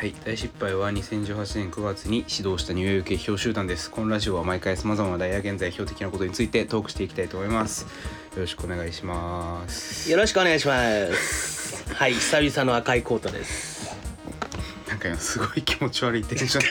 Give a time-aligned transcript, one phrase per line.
[0.00, 3.90] はい、大失敗は2018年9月に始動したニューヨーク批評集団です。
[3.90, 7.82] このラジオは毎回さまざまな大や現在標的なことについてトークしていきたいと思います。
[7.82, 7.88] よ
[8.40, 10.10] ろしくお願いします。
[10.10, 10.80] よろしくお願いしま
[11.18, 11.84] す。
[11.92, 13.94] はい、久々の赤いコートです。
[14.88, 16.62] なんか今すごい気持ち悪いテンショ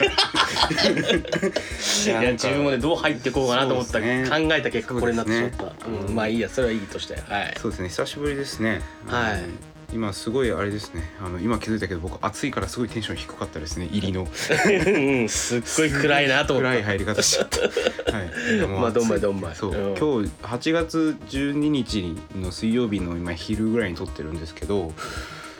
[2.10, 5.64] ン いや、自分もね、どう入っていこうかなと思った、ね考えた結果、これになってしまった。
[5.66, 5.72] ね
[6.08, 7.14] うん、まあいいや、それはいいとして。
[7.14, 7.56] はい。
[7.62, 8.82] そうですね、久しぶりですね。
[9.06, 11.10] はい今すごいあれですね。
[11.20, 13.88] あの今気づいたけど僕暑いからすごいテンション低かったですね。
[13.90, 16.70] 入りのうん、すっごい暗いなと思った。
[16.70, 17.60] 暗い入り方しちゃった。
[18.16, 18.66] はい。
[18.68, 24.92] まあどんまい暑どんまいそう、うん今日8月12日の水曜日の今昼ぐらいに撮ってるんですけど、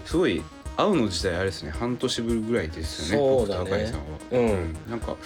[0.05, 0.43] すごい
[0.77, 1.71] 会うの自体あれですね。
[1.71, 3.27] 半年ぶりぐらいですよね。
[3.27, 4.03] そうだね僕と赤井さんは。
[4.33, 5.17] うんなんか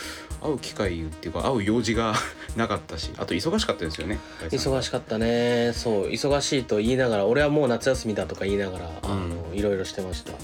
[0.44, 2.14] 会う機会っていうか会う用事が
[2.54, 4.18] なかったし、あと忙しかったですよね。
[4.50, 5.72] 忙しかったね。
[5.74, 10.32] そう、忙しいと言いながら、俺はもう夏休みだとか言いながら、あの、いろいろしてました。
[10.32, 10.38] だ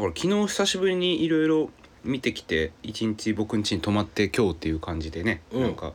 [0.00, 1.70] から昨日久しぶりにいろいろ
[2.04, 5.94] 見てきて一日僕ん家に泊まって今日っていう感じでね、うんなんか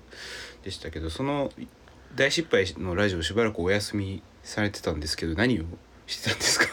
[0.63, 1.51] でしたけどその
[2.15, 5.63] 大失敗のラジオしばらくお休みされてたんですけど何を
[6.07, 6.65] してたんですか？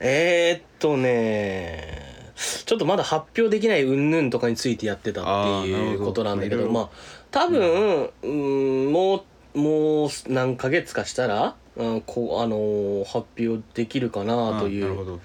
[0.00, 5.22] えー、っとねちょっとまだ発表できない云々とかについてやってた
[5.60, 6.88] っていうことなんだけどまあ
[7.30, 15.20] 多分、うん、もうもう何ヶ月かしたら、うんこうあのー発表できるかなという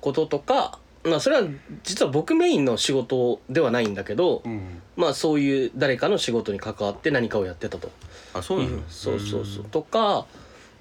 [0.00, 1.46] こととかまあそれは
[1.82, 7.90] 実は僕メインの仕事ではないんだけど、うん、まあそういう誰かの仕事に関わって何かをやってたと。
[8.34, 9.64] あそうなの、そうそうそう。
[9.64, 10.26] とか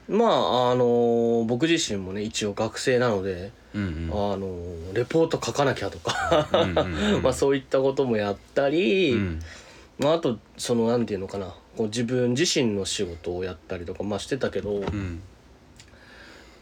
[0.09, 3.51] まああのー僕自身もね一応学生なので。
[3.75, 4.33] うんうん。
[4.33, 6.49] あのレポート書かなきゃとか
[7.21, 9.39] まあそういったこともやったり、うん。
[9.99, 15.21] まあ、あとそのなんていうのかなこう自分自身の仕事をやったりとかまあしてたけど、うん。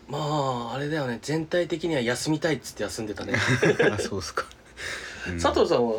[0.09, 3.33] まああれだよね全体的には休みたいっつって休んでたね。
[3.89, 4.45] あそうっすか、
[5.29, 5.39] うん。
[5.39, 5.95] 佐藤さんは？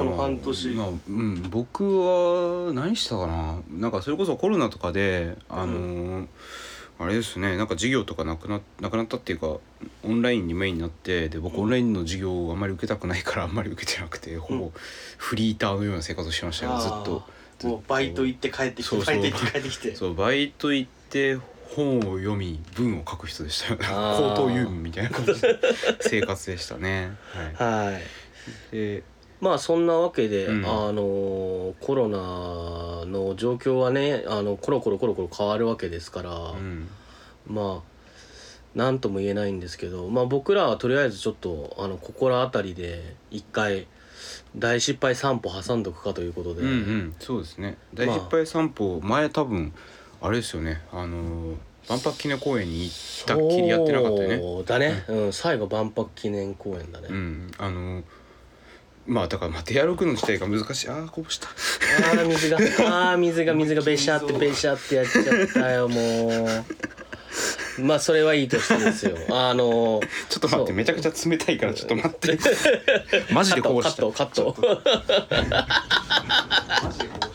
[0.00, 3.58] この半年、まあうん、僕は何したかな。
[3.70, 6.26] なんかそれこそコロナとかであのー
[7.00, 7.56] あれですね。
[7.56, 9.56] なんか授業とかなくななくなったっていうか
[10.02, 14.70] オンラインにメインになってで僕オンラインの授業をあんまり受けたくないからあんまり受けてなくてほぼ
[15.16, 17.22] フリーターのような生活をしてましたよずっと。
[17.66, 19.96] もうバイト行って帰ってきてバイト行って帰ってきて。
[19.96, 21.38] そう バイト行って
[21.74, 23.78] 本を読み文を書く人でしたよ。
[23.78, 25.58] 口頭遊民みたいな感じで
[26.00, 27.16] 生活でしたね。
[27.56, 28.02] はい、はい。
[28.72, 29.02] で
[29.40, 30.66] まあそんなわけで、うん。
[30.66, 36.88] あのコロナの状況はねあのコロコロコロコロ変わるわけですから、うん。
[37.46, 37.90] まあ
[38.74, 43.88] 何とも言えないんですけど、まあ、僕らはとりあえずちょっとあの心当たりで一回
[44.56, 47.14] 大失敗散歩挟んどくかということで、うんうん。
[47.18, 47.78] そうですね。
[47.94, 49.72] 大失敗散歩、前多分
[50.20, 50.82] あれですよね。
[50.92, 51.56] あのー
[51.88, 54.38] 万博記念公園に行ったっきりやってなかったよね。
[54.38, 57.50] そうだね、うん、最後万博記念公園だね、うん。
[57.58, 58.04] あのー
[59.10, 60.88] まあだからまあ出歩くの自体が難しい。
[60.88, 61.48] ああこぼした。
[61.48, 66.46] あー水があー水が水がべしゃって べしゃってやっちゃったよも
[67.78, 67.82] う。
[67.82, 69.16] まあそれはいいとしてですよ。
[69.30, 72.38] あのちょっと待ってめちゃくちゃ冷たいからちょっと待って。
[73.34, 74.02] マジでこぼした。
[74.02, 74.52] カットカット。
[74.52, 74.62] カ
[76.86, 77.29] ット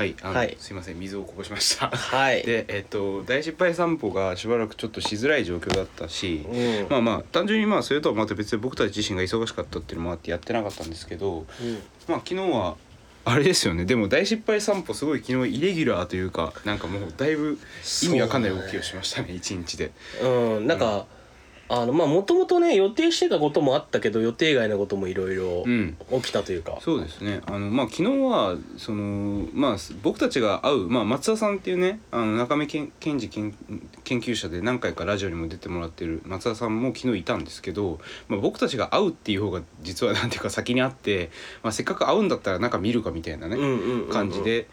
[0.00, 0.56] はいあの、はい。
[0.58, 1.90] すいません水をこぼしました。
[1.90, 2.42] はい。
[2.42, 6.88] でえっと大失敗散歩がしばらくちょっとしづらい状況だったし、うん。
[6.88, 11.74] まあまあ単純にまあそれとはまた別で僕たち自身が忙しかったっていうのもあってやってなかったんですけどうん。
[12.08, 12.76] まあ昨日は
[13.26, 13.84] あれですよね。
[13.84, 17.58] でも大失敗散歩すごい昨日イレギュラーというかなんかもうだいぶ
[18.02, 19.90] 意味わかんない動きをしましたね一日で。
[20.22, 21.04] うん、なんか、
[21.72, 25.96] あのまあもともとね予定してたこともあったけど予定外のこともいろいろうん。
[26.10, 27.40] 起きたというか、そうですね。
[27.46, 33.54] あのまあ昨日はそのまあ僕たちが会う、まあ、松田さんっていうねあの中目健健二研
[34.02, 41.30] 研究者で何回かラジオにも出てもらってる松田さんも昨日いたんですけど、まあ、僕たちが会うっていう方が実はなんていうか先に会って、
[41.62, 44.10] まあ、せっかく会うんだったらなんか見るかみたいなね、うんうんうんうん。
[44.10, 44.66] 感じで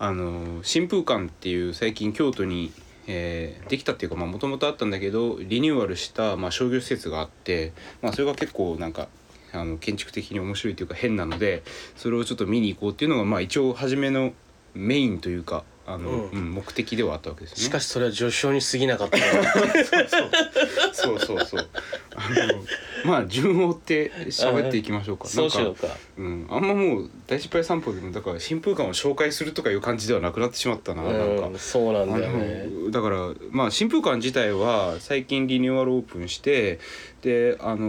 [0.00, 2.72] あの新風館っていう最近京都に、
[3.06, 9.08] えーできたっていうかもともとあったんだけどリニューアルした、まあ、商業施設があって、まあ、それが結構なんか
[9.52, 11.62] あの建築的に面白いというか変なので
[11.96, 14.32] それをちょっと見に行こうっていうのが、まあ、一応初めの
[14.74, 16.28] メインというかあの、うん。
[16.30, 17.62] うん目的ではあったわけですね。
[17.62, 19.18] しかしそれは序章に過ぎなかった。
[19.18, 19.24] な
[20.92, 21.68] そうそうそう。
[22.14, 22.64] あの
[23.04, 25.26] まあ順を追って喋っていきましょうか。
[25.26, 25.88] そうしようか。
[26.18, 31.46] うん、あんまもう大失敗散歩でもだから新風館を紹介するとかいう感じではなくなってしまったな,、なんか。
[31.46, 32.66] うんそうなんだよね。
[32.66, 36.78] あのだからまあ新風館自体は最近リニューアルオープンして
[37.22, 37.86] であの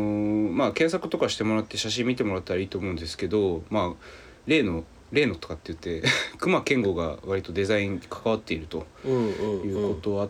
[0.51, 4.06] まあ検索とかしてもらって写真見てもらったらいいと思うんですけどまあ
[4.48, 6.08] 例の例のとかって言って
[6.40, 10.30] 熊健吾が割とデザインに関わっているということあっ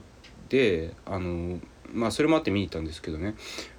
[0.49, 1.59] て、あの
[1.93, 3.35] まあそれもあって見に行ったんですけどね。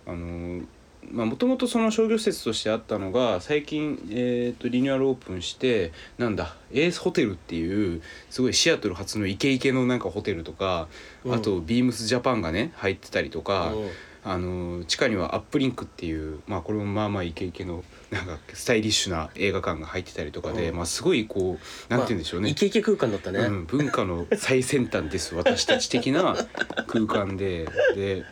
[0.07, 0.63] あの
[1.11, 10.89] まあもともとその商業施設としてあったのが最近、えー、とリニューアルオープンしてなんだエースホテルっていうすごいシアトル初のイケイケのなんかホテルとか、
[11.25, 11.35] うん。
[11.35, 13.89] あとビームスジャパンがね入ってたりとか、うん。
[14.25, 17.83] あの地下にはアップリンクっていうまあこれもまあまあイケイケの
[18.13, 20.77] なんかスタイリッシュな映画館が入ってたりとかで、うん。
[20.77, 26.37] まあすごいこうなんて言うんでしょうね、イケイケ空間だったね、うん、文化の最先端です私たち的な
[26.87, 28.25] 空間でで、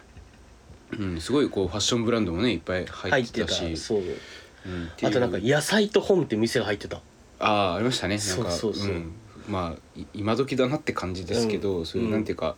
[0.98, 3.70] うん、すごいこうファッションブランドもねいっぱい入入ってたし。
[3.72, 3.76] た。
[3.76, 4.00] そう。
[4.00, 6.98] うんあとなんか野菜と本って店が入ってた。
[7.38, 8.18] ああありましたね。
[8.18, 8.92] なんかそうそうそう。
[8.92, 9.12] ん。
[9.48, 12.12] まあい今時だなって感じですけど、そういううん。
[12.12, 12.56] なんていうか、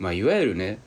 [0.00, 0.78] まあいわゆるねうん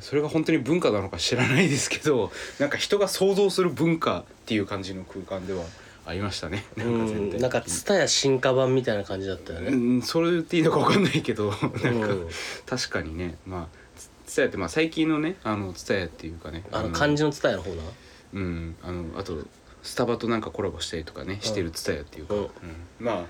[0.00, 5.64] それが本当に文化なのか知らないですけど なんか人が想像する文化っていう感じの空間では
[6.04, 6.64] ありましたね。
[6.76, 11.50] うなんか全体んなんか蔦屋進化版みたいな感じだったよね、うん、それ言っていいのか分かんないけど
[11.82, 12.28] なんか、うん
[12.64, 13.36] 確かにね。
[13.46, 17.82] まあつ蔦屋ってまあ最近のねあの蔦屋っていうかねあの漢字の蔦屋の方な。
[18.34, 19.38] うんあのあと
[19.82, 22.40] スタバとなんかコラボしたりとかねしてる蔦屋っていうか、うん。
[22.40, 22.48] うん。
[22.98, 23.24] まあ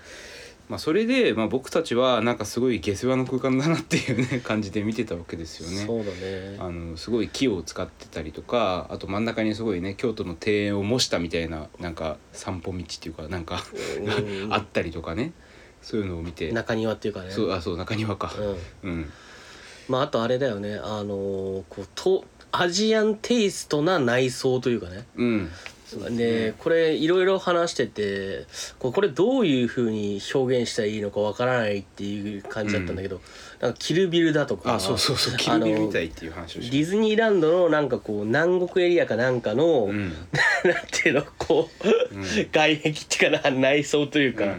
[0.68, 5.86] まあそれで、まあ、僕たちはなんかすごい下世話の空間だなっていうね 感じで見てたわけですよね。
[5.86, 6.56] そうだね。
[6.58, 13.64] あのすごい木を使ってたりとかあと真ん中にすごいね京都の庭園を模したみたいななんか散歩道っていうかなんか
[13.98, 14.52] うん。
[14.52, 15.32] あったりとかね。
[15.82, 16.50] そういうのを見て。
[16.50, 17.30] 中庭っていうかね。
[17.30, 18.34] そうあそう中庭か、
[18.82, 18.90] うん。
[18.90, 19.12] うん、
[19.88, 20.74] まああとあれだよね。
[20.82, 25.06] あのーこうとアジアンテイストな内装というかね。
[25.16, 25.50] うん、
[26.10, 28.46] でこれいろいろ話してて
[28.78, 33.20] これどういうふうに表現したらいいのかわからないっていう感じだったんだけど、
[33.60, 35.36] なんかキルビルだとかあそうそうそう。
[35.36, 40.12] キルビルみたいっていう話をしてディズニーランドのなんかこう南国エリアかなんかの、うん。
[40.64, 42.22] なんていうのこう、うん。
[42.52, 44.56] 外壁っていうかな内装というか、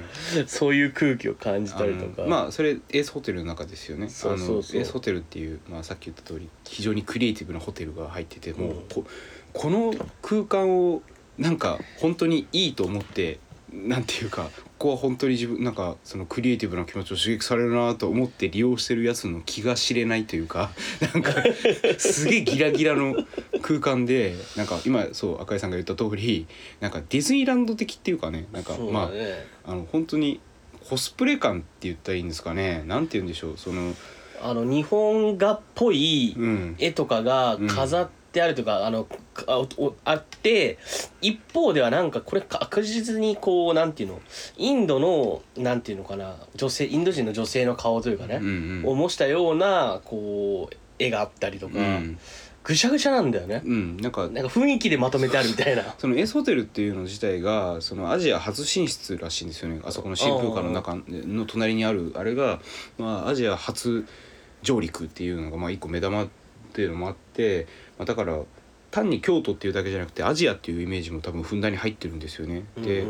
[0.48, 2.24] そういう空気を感じあたりとか。
[2.24, 4.10] のまあそれエースホテルの中ですよね。
[4.10, 4.80] そうそうそう。
[4.80, 8.76] エースホテルっていう、まあ、さっき言った通り非常にクリエイティブなホテルが入っててもううん。
[8.90, 9.06] こ
[9.54, 11.02] この空間を
[11.38, 13.39] なんか本当にいいと思って
[13.72, 20.72] なんていうかここは本当に自分なんかそのクリエイティブな気持ちを刺激されるなと思って利用してるやつの気が知れないというか
[21.13, 21.34] なんか
[21.98, 23.16] すげえギラギラの
[23.62, 26.48] 空間でなんか今そう赤井さんが言った通り
[26.80, 29.12] なんかディズニーランド的っていうかねなんかま
[29.66, 30.40] ああの本当に
[30.90, 32.83] コスプレ感って言ったらいいんですかね。
[32.88, 33.94] なんて言うんでしょうその
[34.42, 36.75] あの日本画っぽいうん。
[36.80, 39.45] 絵とかが飾ってあるとか、あのか
[40.06, 40.78] あって
[41.22, 44.22] 一方ではなんかこれ確実にこうなんていうの
[44.57, 52.19] インドのなんていうのかな女性インド人の女性の顔というかね、うんを模したようなこう絵があったりとか、うん、
[52.63, 55.83] ぐしゃぐしゃなんだよね、うん、なんかなんか雰囲気でまとめてあるみたいな。
[55.98, 59.81] そのエースホテルっていうの自体がそのアジア初進出らしいんですよね。
[59.83, 62.60] あそこの新空間の中の隣にあるあれが、
[62.98, 64.06] まあ、アジア初
[64.62, 66.28] 上陸っていうのがまあ一個目玉
[66.69, 67.68] っていうのもあって、
[67.98, 68.40] まあ、だから
[68.92, 72.64] 単に京都っていうだけじゃなくてアジアっていうイメージも多分ふんだんに入ってるんですよね。
[72.78, 73.06] で、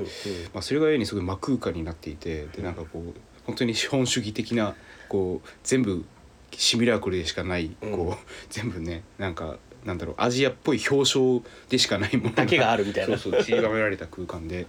[0.53, 3.13] まあ、それがゆえにすごい真空間になっていてでなんかこう
[3.45, 4.75] 本当に資本主義的な
[5.07, 6.05] こう全部
[6.51, 8.15] シミュラクルでしかないこう、うん
[8.49, 14.67] 全部ねなんかなんだろうアジアっぽい表彰でしかないものだけがあるみたいなそうそう散りばめられた空間で。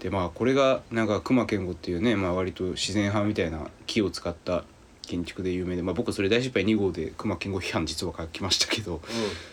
[0.00, 4.64] でまあこれがなんか熊健吾っていうね、まあ、割と自然派みたいな木を使った
[5.06, 9.00] 建築で有名で、まあ、僕それ大失敗2号で熊健吾批判実は書きましたけど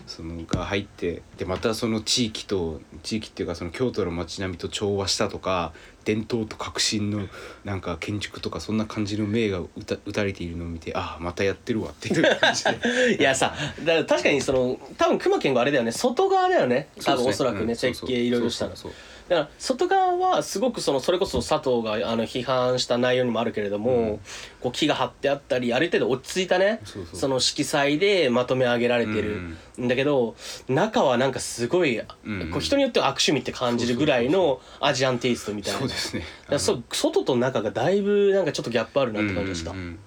[0.08, 7.27] そのが入ってでまたその地域と地域っていうかその京都の街並みと調和したとか伝統と革新の
[7.63, 13.17] なんか建築とかそんな感じの銘が打た打たれているのを見てああまたやってるわっていう感じで。
[13.20, 13.53] いやさ
[13.86, 15.91] だ確かにその多分熊健吾あれだよね。
[15.91, 16.89] 外側だよね。
[17.03, 18.08] 多分おそらくねうんそうそう。
[18.08, 24.20] 設計いろいろしたのそうそうだから外側はすごくそのそれこそ佐藤があの批判した内容にもあるけれども、うん。
[24.60, 26.82] こう木が張ってあったりある程度落ち着いたね。
[27.14, 29.42] その色彩でまとめ上げられてる。
[29.80, 29.88] ん。
[29.88, 30.36] だけど、
[30.68, 32.52] 中はなんかすごい、うん。
[32.52, 35.80] こう人によっては悪趣味って感じるぐらいのアジアンテイストみたいな。
[35.80, 36.26] そうですね。
[36.42, 40.00] だからそう外と中がだいぶなんかちょっとギャップあるなって感じがした、うんうんうん。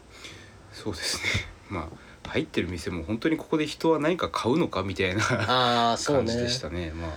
[0.71, 1.23] そうですね。
[1.71, 6.27] まあ入ってる店も本当にここで人は何か買うのかみたいなああそうね。
[6.27, 6.91] 感じでしたね。
[6.91, 7.11] まあ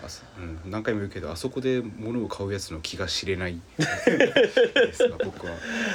[0.66, 3.60] うん、何回も言うけどあそこで物を買うやつの気が知れない。
[3.78, 5.54] ですが僕は。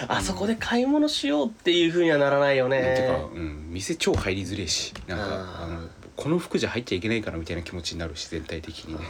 [0.09, 5.25] あそこで買い物しようっていうふうにはならないよなんてかね、うん、店超入りづれえしなんか
[5.63, 9.01] あのこの服じゃ入っちゃいけないからみたいな気持ちになるし全体的にね。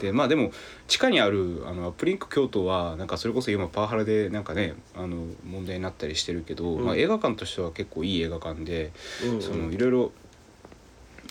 [0.00, 0.52] でまあでも
[0.88, 8.92] 地下にあるあのアップリンク京都はなんかそれこそ今パワハラでなんかねあの問題になったりしてるけど、うんまあ、映画館としては結構いい映画館で、
[9.24, 10.12] うんうんそのいろいろ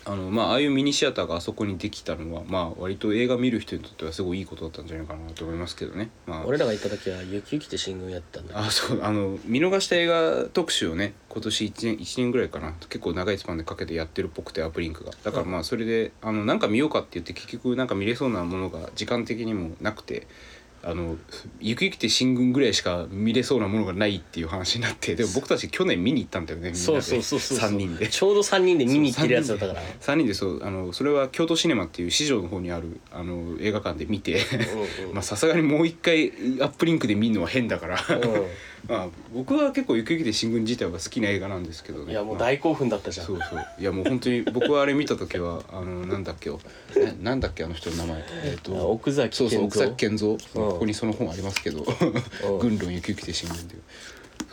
[0.09, 6.09] あのまあああいうミニシアターがあそこにできたのはまあ割と映画見る人にとってはすごいいいことだったんじゃないかなと思いますけどね。
[6.25, 12.73] まあ俺らが行った時は「ゆきゆき」って新聞やってたんだあそうあの見逃した映画特集をね今年1年一年ぐらいかな。
[12.89, 15.11] 結構長いスパンでかけてやってるっぽくてアップリンクが。
[15.23, 20.25] だからまあそれであのなんか見ようかって言って結局なんか見れそうなものが時間的にもなくて
[20.83, 21.17] あの
[21.59, 26.83] ゆくゆくって新軍ぐらいしか見れそうなものがないっていう話になってでも僕たち去年見に行ったんだよねみんなで。
[26.83, 28.07] そうそうそうそう3人で。
[28.07, 29.81] ちょうど3人で見に行ってるやつだったから。
[29.81, 30.33] 3人で。
[30.33, 34.41] そうあのそれは京都シネマっていう市場の方にあるあの映画館で見て
[35.13, 36.29] まあさすがにもう一回
[36.61, 37.95] アップリンクで見るのは変だから。
[37.95, 37.99] う
[38.87, 42.05] まあ僕は結構ゆくゆくで新軍自体は好きな映画なんですけどね。
[42.05, 43.25] んいやもうまあ大興奮だったじゃん。
[43.25, 43.65] そうそう。
[43.77, 46.59] いやもう本当に僕はあれ見た時はあのなんだっけよ。
[46.95, 48.23] ななんだっけあの人の名前。
[48.45, 48.71] えっ、と。
[48.89, 53.81] 奥崎そうそう奥健三崎健三、うんここにその本ありますけどうん「軍論ゆくゆくで新聞」っていう。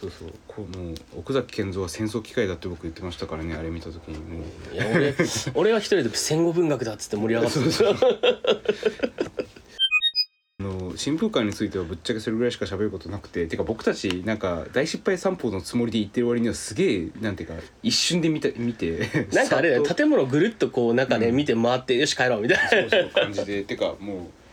[0.01, 0.33] そうそう。
[0.47, 4.75] こうもう奥崎健三は戦争機械だって僕言ってましたからねあれ見た時にもう。
[4.75, 5.15] いや俺
[5.55, 7.71] 俺は一人で戦後文学だっつって盛り上がってた。
[7.71, 7.97] そう
[10.59, 19.83] あの新風館についてはぶっちゃけそれぐらいしか喋ることなくててか僕たちなんか大失敗散歩のつもりで言ってる割にはすげえなんていうか一瞬で見た見てなんかあれだよ。
[19.83, 22.91] 建物ぐるっとこう中で見て回ってよし帰ろうみたいな。
[22.91, 23.63] そうそう感じで。
[23.65, 24.46] てかもう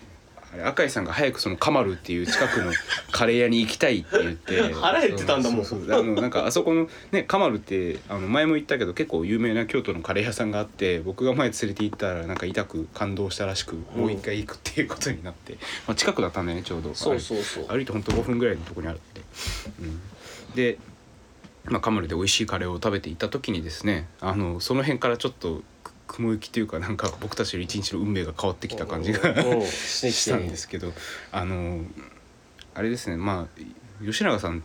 [0.66, 2.72] 赤井さんが早くそのカマルっていう近くの
[3.12, 4.74] カレー屋に行きたいって言って。
[4.74, 5.66] 腹減ってたんだもん。
[5.66, 15.54] そうそうあのなんかあそこのねカマルってあの前も言ったけど結構有名な京都のカレー屋さんがあって僕が前連れて行ったらなんか痛く感動したらしく、もう一回行くっていうことになって、
[15.88, 16.94] まあ、近くだったんだよねちょうど。
[16.94, 17.68] そうそうそう。
[17.68, 19.22] 歩いてほんと5分ぐらいのとこにあるんで、
[19.80, 20.02] うん、
[20.56, 20.78] で、
[21.66, 25.64] まあ、カマルで美味しいカレーを食べていた時にですねあのその辺からちょっとく
[26.08, 30.92] 雲行きというかなんか僕たちの一日の運命が変わってきた感じがうんしたんですけど
[31.32, 31.82] あの
[32.74, 34.62] あれですねまあ吉永さんっ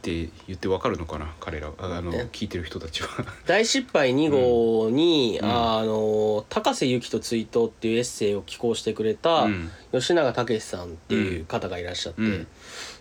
[0.00, 2.28] て言ってわかるのかな彼らああのえ？
[2.32, 3.08] 聞いてる人たちは。
[3.46, 5.48] 大失敗2号に、うん。
[5.48, 9.70] あの高瀬由紀と追悼っていうエッセイを寄稿してくれたうん。
[9.92, 12.46] 吉永武さんっていう方がいらっしゃって、うん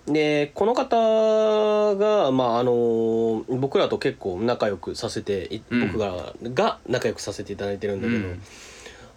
[0.08, 8.42] でこの方が、まあ、あの僕らと結構仲良くさせていうん僕らが仲良くさせていただいてるんだけど、うん。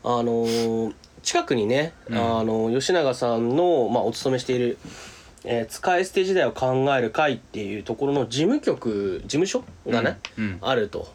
[0.02, 0.92] あの
[1.22, 4.78] 近くにね、うんあの吉永さんの、まあ、お勤めしている
[5.44, 10.58] 「えー使い捨て時代を考える会」っていうところの事務局事務所がね、うん。
[10.60, 11.08] あると。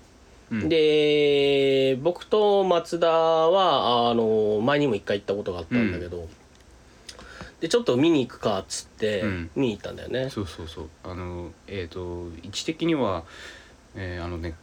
[0.52, 0.70] うん。
[0.70, 6.28] で僕と松田はあの前にも一回行ったことがあったんだけど、
[7.66, 9.50] でちょっと見に行くかっつってうん。
[9.56, 10.30] 見に行ったんだよね。
[10.30, 10.90] そうそうそう。
[11.04, 13.24] あのえっ、と位置的には、
[13.96, 14.54] えーあのね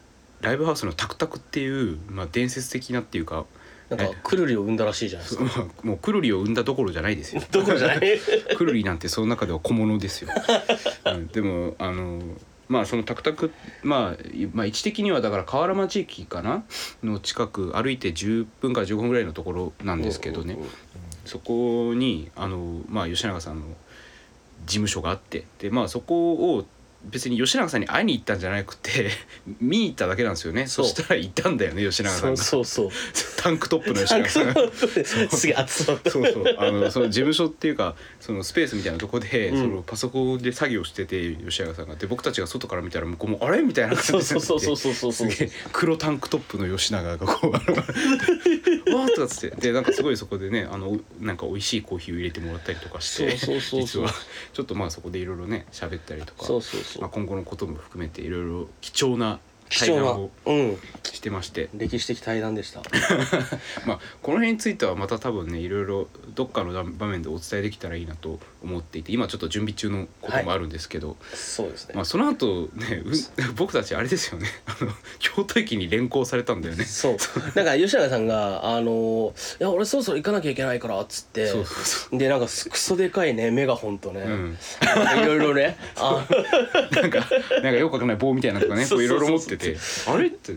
[0.40, 3.44] ライブハウスのタクタクっていう、まあ、伝説的なっていうか
[3.90, 5.44] なんかくるりを生んだらしいじゃないですか。
[5.44, 5.50] ま
[5.82, 7.42] あもうくるりを生んだどころじゃないですよ。
[7.50, 8.00] どころじゃない？
[8.56, 10.30] くるりなんてその中では小物ですよ、
[11.06, 12.20] うん、でもあの
[12.68, 16.64] まあそのタクタク、まあ、いまあ位置的にはだから河原町駅かな？
[17.04, 20.68] の近く歩いて10分から15分ぐらいのところなんですけどね、うんうんう。
[20.68, 20.70] ん
[21.24, 23.66] そこにあの、まあ、吉永さんの
[24.66, 26.64] 事務所があってでまあそこを
[27.04, 29.10] 別に吉永さんに会いに行ったんじゃなくて
[29.60, 30.66] 見に行っただけなんですよね。
[30.66, 32.42] そそうしたら行ったんだよね吉永さそうんが。
[32.42, 32.88] そうそう。
[33.36, 34.54] タンクトップの吉永さんが。
[34.72, 35.94] すげえ熱そう。
[35.96, 36.10] だった。
[36.10, 36.56] そうそう。
[36.58, 39.58] あのその事務所っていうかそのスペースみたいなとこで、うん。
[39.58, 41.96] そのパソコンで作業してて吉永さんが。
[41.96, 45.50] で僕たちが外から見たら向こうも「あれ?」みたいな感じそうそうそうそうそうそうすげえ。
[45.72, 47.76] 黒タンクトップの吉永がこうあの
[48.96, 49.56] 「わー」とかっつって。
[49.56, 54.06] でなんかすごいそこでねあのなんか美味しいコーヒーを入れてもらったりとかしてそうそうそうそう。
[54.06, 54.14] 実は。
[54.52, 56.44] ちょっとまあそこでいろいろね喋ったりとか。
[56.44, 59.38] そうそうまあ、今後のことも含めていろいろ貴重な
[59.72, 60.78] 貴重な対談をうん。
[61.02, 61.68] してまして。
[61.74, 62.82] 歴史的対談でした。
[63.86, 71.94] まあこの辺についてはまた多分ねいろいろどっかの場面でお伝えできたらいいなと思っていて今ちょっと準備中のこともあるんですけど、そうですね。
[71.94, 72.04] まあ、。
[72.04, 74.48] その後ねう 僕たちあれですよね。
[74.66, 76.84] あの京都駅に連行されたんだよね。
[76.84, 77.16] そう。
[77.54, 81.46] なんか吉永さんが「あのいや俺そろそろ行かなきゃいけないから」っつって。
[81.46, 84.58] そうそうそでなんかクソでかいねメガホンとね、う、うん、
[85.22, 85.76] いろいろね。
[85.96, 86.26] あ
[86.90, 89.61] なんかなんかよくわかんない棒みたいなのとかねいろいろ持ってて
[90.06, 90.56] あれって。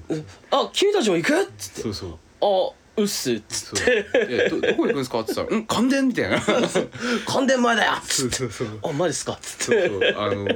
[0.52, 1.42] あ君たちも行く？
[1.42, 1.82] っつって。
[1.82, 4.06] そうそう「あうっす」っつって。
[4.14, 5.20] えどどこ行くんですか？
[5.22, 6.42] って言ったら「うん関電」みたいな。
[6.42, 6.90] そう
[7.28, 8.36] 「関電前だよ」っつって。
[8.36, 9.90] そうそう「あマジっすか」っつって。
[9.90, 10.16] そうそう。
[10.18, 10.48] あの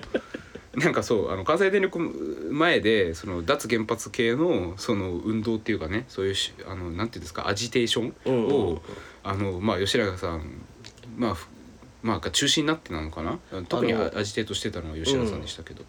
[0.76, 8.82] なんかそうあの関西電力前でその脱原発系のその運動っていうかねそういうしあのなんていうんですかアジテーションを、
[9.24, 10.62] あのまあ吉永さん
[11.18, 11.48] まあふ
[12.02, 13.40] まあが中心になってなのかな？
[13.68, 15.84] 特にアアジテートしてたのは吉永さんでしたけど、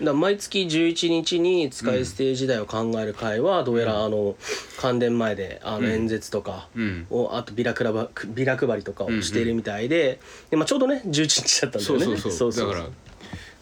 [0.00, 0.04] うん。
[0.04, 4.36] だ毎月11日に使い捨て時代を考える会はどうやらあの
[4.78, 7.06] 関電前であのうん演説とかうん。
[7.10, 12.68] をあとビラクラバビラ配りとかをしているみたいでで、まあ、ちょうどね11日だったんだそよねうそうそう。
[12.68, 12.86] だから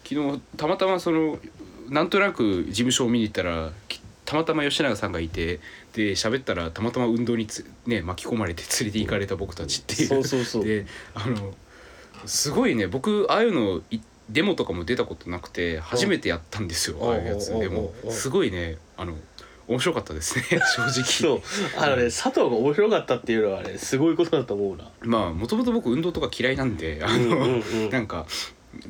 [0.07, 1.37] 昨日たまたまその
[1.89, 5.59] なんとなく事務所を見に行ったらきたまたま吉永さんがいて
[5.93, 10.07] で喋ったらたまたま運動につ、ね、巻き込まれて連れて行かれた僕たちっていう。
[10.07, 10.65] そうそうそう。
[10.65, 11.53] であの
[12.25, 13.99] すごいね僕ああいうのい
[14.29, 17.09] デモとかも出たことなくて初めてやったんですようん。
[17.09, 17.51] ああいうやつ。
[17.51, 17.59] うん。
[17.59, 18.11] でもうん。
[18.11, 19.15] すごいねあの
[19.67, 20.43] 面白かったですね
[20.75, 21.03] 正直。
[21.03, 21.41] そう。
[21.77, 24.89] あのね佐藤が面白かったっていうのはねすごいことだと思うな。
[25.01, 27.89] まあもともと僕運動とか嫌いなんであの、うんうんうん。
[27.89, 28.25] なんか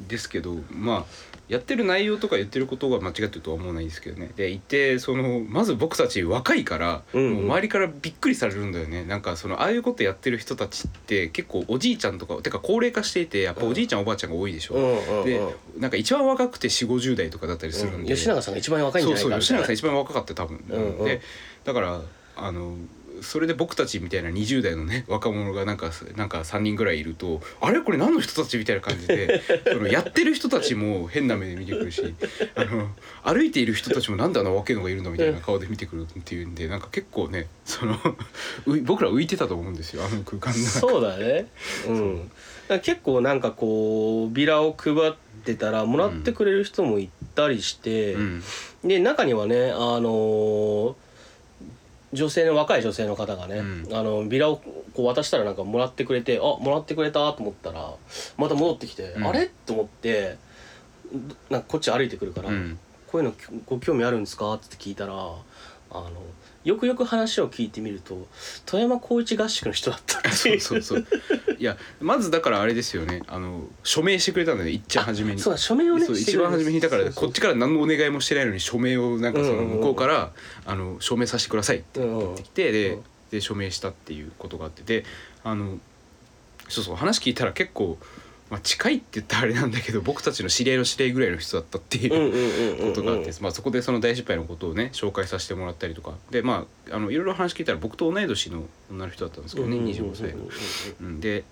[0.08, 4.32] ですけどまあやってる内容とか言ってることが間違ってるとは思わないですけどね。
[4.36, 7.34] でいてそのまず僕たち若いから、うんうん。
[7.34, 9.04] もう周りからびっくりされるんだよね。
[9.04, 15.42] なんかそのああいうことやってる人たちって結構おじいちゃんとかてか高齢化していてやっぱおじいちゃん、おばあちゃんが多いでしょ、うんうんうんで
[15.80, 21.06] なんか一番若くて4 5 0代とかだったりするんで、うん吉永さんが一番若いんじゃないかそうそう吉永さんん一番若かった多分、うんうん。
[21.06, 21.22] で
[21.64, 22.02] だから
[22.36, 22.76] あの
[23.22, 32.14] それで僕たちみたいな20代のね若者がなんかなんか3人ぐらいいるとあれこれ何の人たちみたいな感じで そのやってる人たちも変な目で見てくるし
[32.56, 32.90] あの
[33.24, 38.00] 歩いている人たちもなんであんな若いのがいるのみたいな顔で見てくるっていうんでなんか結構ねその
[38.66, 41.48] う僕ら浮いてたと思うんですよあの空間の中そうだね。
[41.88, 42.32] うん。
[42.82, 48.44] 結構なんかこうビラを配ってたらもらってくれる人もいたりして、うん。
[48.84, 50.96] で中にはねあの
[52.12, 53.88] 女性の若い女性の方がね、うん。
[53.92, 54.58] あのビラを
[54.96, 57.94] こう渡したらなんかもらってくれてあもらってくれたと思ったら
[58.38, 59.28] また戻ってきて、うん。
[59.28, 59.52] あれ？
[59.66, 60.38] と思って
[61.50, 62.80] なんかこっち歩いてくるから、うん。
[63.08, 63.34] こういうの
[63.66, 65.16] ご興味あるんですか?」って聞いたらあ
[65.94, 66.12] の
[66.64, 68.28] よくよく話を聞いてみると
[68.66, 70.58] 富山高一合宿の人だったってそいう。
[70.58, 71.06] うそうそう。
[71.58, 73.24] いやまずだからあれですよね。
[73.28, 74.72] あの署名してくれたんだよね。
[74.72, 75.40] いっちゃん初めに。
[75.40, 80.32] そうだ署名をねそう一番初めにだからこっちから何のお願いもしてないのに署名をなんかその向こうから
[80.66, 83.04] あの署名させてくださいって言ってきてでうん。
[83.32, 84.84] で署名したっていうことがあって。
[84.84, 85.06] で
[85.44, 85.80] あの
[86.68, 87.98] そうそう話聞いたら結構、
[88.50, 100.46] まあ、近いって言ったらあれなんだけど僕たちの知り合いの知り合いぐらいの人だったっていうことがあって、まあ、そこでその大失敗のことをね紹介させてもらったりとかでまああのいろいろ話聞いたら僕と同い年の女の人だったんですけどね25歳の。
[101.02, 101.44] うん、で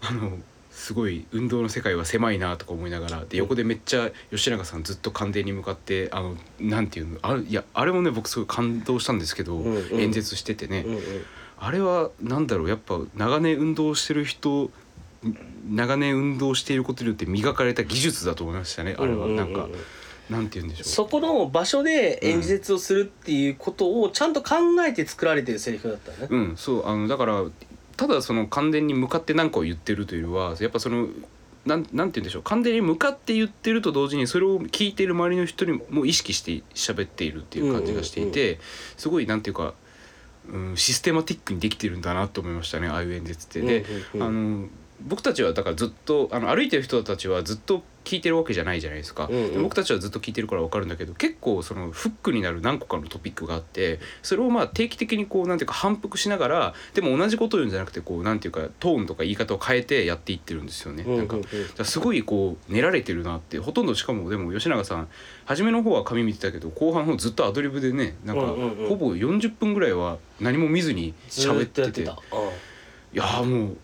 [0.00, 0.38] あの
[0.70, 9.60] すごい運動の世界は狭いなとか思いながらで横でめっちゃ吉永さんずっと官邸に向かってあのなんていうのあいやあれもね僕すごい感動したんですけど、
[9.92, 10.86] 演説しててね、
[11.58, 14.70] あれはなんだろうやっぱ長年運動してる人
[15.68, 19.26] 長年運動していることによって磨かれた技術だと思いましたねあれは。
[19.26, 19.68] なんか、
[20.30, 20.84] なんて言うんでしょう。
[20.88, 26.28] そこの場所で演説をするっていうことをちゃんと考えて作られてるセリフだったね。
[26.30, 27.44] うんそうあのだから
[27.96, 31.08] ただその関電に向かって何かを言ってるというよりはやっぱその
[31.66, 32.42] なんなんて言うんでしょう。
[32.42, 38.60] 関電に向かって言ってると同時にそれを聞いている周りの人にも意識して喋っているっていう感じがしていて、
[38.96, 39.74] すごいなんていうか、
[40.50, 43.60] うん、システマティックにできてるんだなと思いましたねああいう演説って。
[43.60, 44.68] で、あの
[45.00, 49.52] 僕たちはだからずっとあの歩いてる人たちはずっと聞いてるわけじゃないじゃないですか、うんうん。
[49.52, 61.04] で僕たちはずっと聞いてるから分かるんだけど結構そのフックになる何個かのトピックがあってそれをまあ定期的にこうなんていうか反復しながらでも同じことを言うんじゃなくてこうなんていうかトーンとか言い方を変えてやっていってるんですよね。
[61.06, 61.28] うんうんなん。
[61.28, 65.08] かだからすごいこう練られてるなってほとんどしかもでも吉永さん
[65.44, 68.88] 初めの方は紙見てたけど後半の方ずっとアドリブでねなんかうんうんうん。
[68.88, 72.02] ほぼ40分ぐらいは何も見ずに喋ってて。
[72.02, 73.76] いやーもう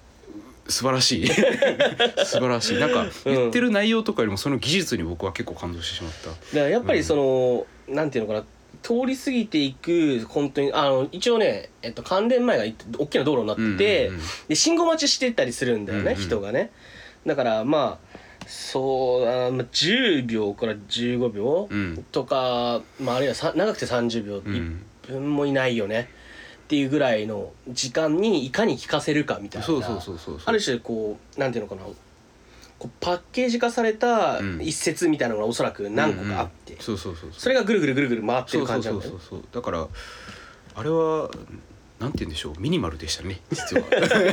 [0.68, 1.27] 素晴らしい。
[2.24, 2.79] 素晴らしい。
[2.79, 6.29] なんか言ってる内容とかよりもその技術に僕は結構感動してしまった。
[6.31, 8.44] だからやっぱりその、なんていうのかな。
[8.83, 12.64] 通り過ぎていく本当にあの一応ね、えっと、関連前が
[12.98, 14.27] 大きな道路になってて、うんうんうん。
[14.48, 16.22] で信号待ちしてたりするんだよね、うんうん。
[16.22, 16.70] 人がね。
[17.24, 22.05] だからまあそうあまあ10秒から15秒うん。
[22.12, 26.11] とか、まあ、あるいはさ長くて30秒、う1ん分もいないよね
[26.75, 29.67] っていうぐらいの時間にいかに聞かせるかみたいな。
[29.67, 30.41] そうそうそうそうそう。
[30.45, 31.83] ある種こうなんていうのかな。
[32.81, 34.61] こうパッケージ化されたうん。
[34.61, 36.79] 一節みたいなのがおそらく何個かあって、うん。
[36.81, 37.31] うんそうそうそう。
[37.33, 39.09] それがぐるぐるぐるぐる回ってる感じなだよね。
[39.09, 39.49] そうんそうそう。
[39.53, 39.87] だから
[40.75, 41.31] あれは
[42.05, 42.61] なんて言うんでしょう？
[42.61, 43.85] ミニマルでしたね実は。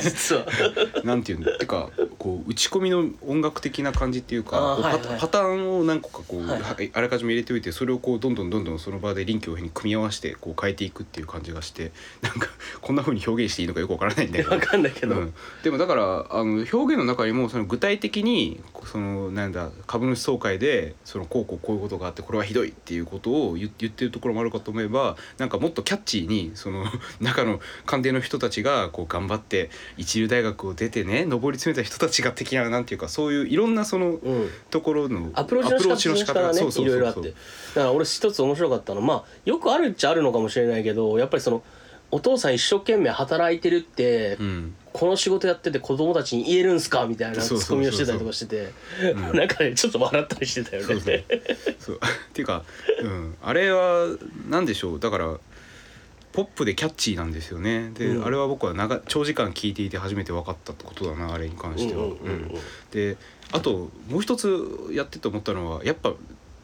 [0.02, 0.46] 実は。
[1.06, 5.20] なんていうんだてかこう打ち込みの音楽的な感じっていうかはいはい。
[5.20, 12.50] パターンを何個かこう、はいはあらかじめ入れておいてそれをこうどんどんどんどんその場で臨機応変に組み合わせてこう変えていくっていう感じがしてなんか
[12.82, 14.50] こんな風に表現していいのかよくわからないんだけど。
[14.50, 26.86] 分かんないけど、うん、でもだからあの表現の中にもその具体的にそのなんだ株主総会でそのこうこうこういうことがあってこれはひどいっていうことを言言ってるところもあるかと思えばなんかもっとキャッチーにその
[27.22, 37.22] 中の官邸の人たちがこう頑張って一流大学を出てね上り詰めた人たちが的ななんていうかそういういろんなそのうん、ところのアプローチの仕方がねいろいろあって。
[37.22, 37.36] だか
[37.76, 39.02] ら俺一つ面白かったの。
[39.02, 41.64] まあよくあるっちゃあるのかもしれないけどやっぱりその
[42.14, 44.76] お父さん一生懸命働いてるって、うん。
[44.92, 48.74] この仕事やってて子供たちに言えるんすかみたいなツッコミをしてたりとかしてて
[49.14, 49.38] うん。
[49.38, 51.24] なんかねちょっと笑ったりしてたよね。
[51.80, 51.96] そう。
[51.96, 52.00] っ
[52.34, 52.66] ていうか、
[53.02, 54.08] うん、あれは
[54.50, 55.00] 何でしょう？
[55.00, 55.38] だから
[56.32, 57.92] ポップでキャッチーなんですよね。
[57.94, 58.26] で、うん。
[58.26, 62.06] あれは僕は長長時間聞いていて初めて分かったってことだなあれに関しては。
[62.06, 62.60] うんうんうんうん。
[62.92, 63.18] で
[63.52, 66.14] あともう一つやってて思ったのはやっぱ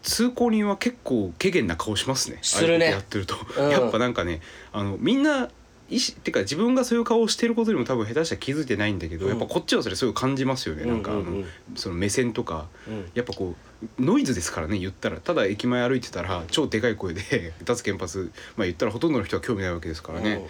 [0.03, 2.39] 通行人は結構怪げな顔しますね。
[2.41, 2.91] するね。
[2.91, 3.69] やってると、うん。
[3.69, 5.49] やっぱなんかねあのみんな
[5.89, 9.31] 意思ってか自分がそういう顔をしてることにも多分下手したら気づいてないんだけど、うん。
[9.31, 11.45] やっぱこっちはそれすごい感じますよね、なんかあの、うんうんうん。
[11.75, 13.09] その目線とかうん。
[13.13, 13.55] やっぱこう
[13.99, 15.17] ノイズですからね言ったら。
[15.17, 20.41] ただ駅前歩いてたら超でかい声で 脱原発まあ言ったらほとんどの人は興味ないわけですからね、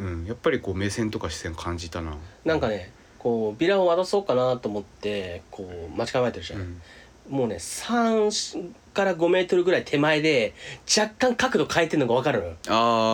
[0.00, 0.20] うんうんうん。
[0.20, 0.26] うん。
[0.26, 2.16] やっぱりこう目線とか視線感じたな。
[2.44, 6.82] なんかねこうビラを渡そうかなと思ってこう待ち構えてるじゃん、うん。
[7.28, 10.54] もうね3から5メートルぐらい手前で
[10.98, 12.56] 若干角度変えてるのが分かる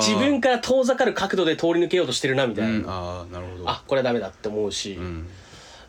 [0.01, 3.71] 自分から遠ざかる角度で通り抜けようとしてるなみたいな、うん、ああなるほど。
[3.71, 5.29] あこれはダメだって思うし、うん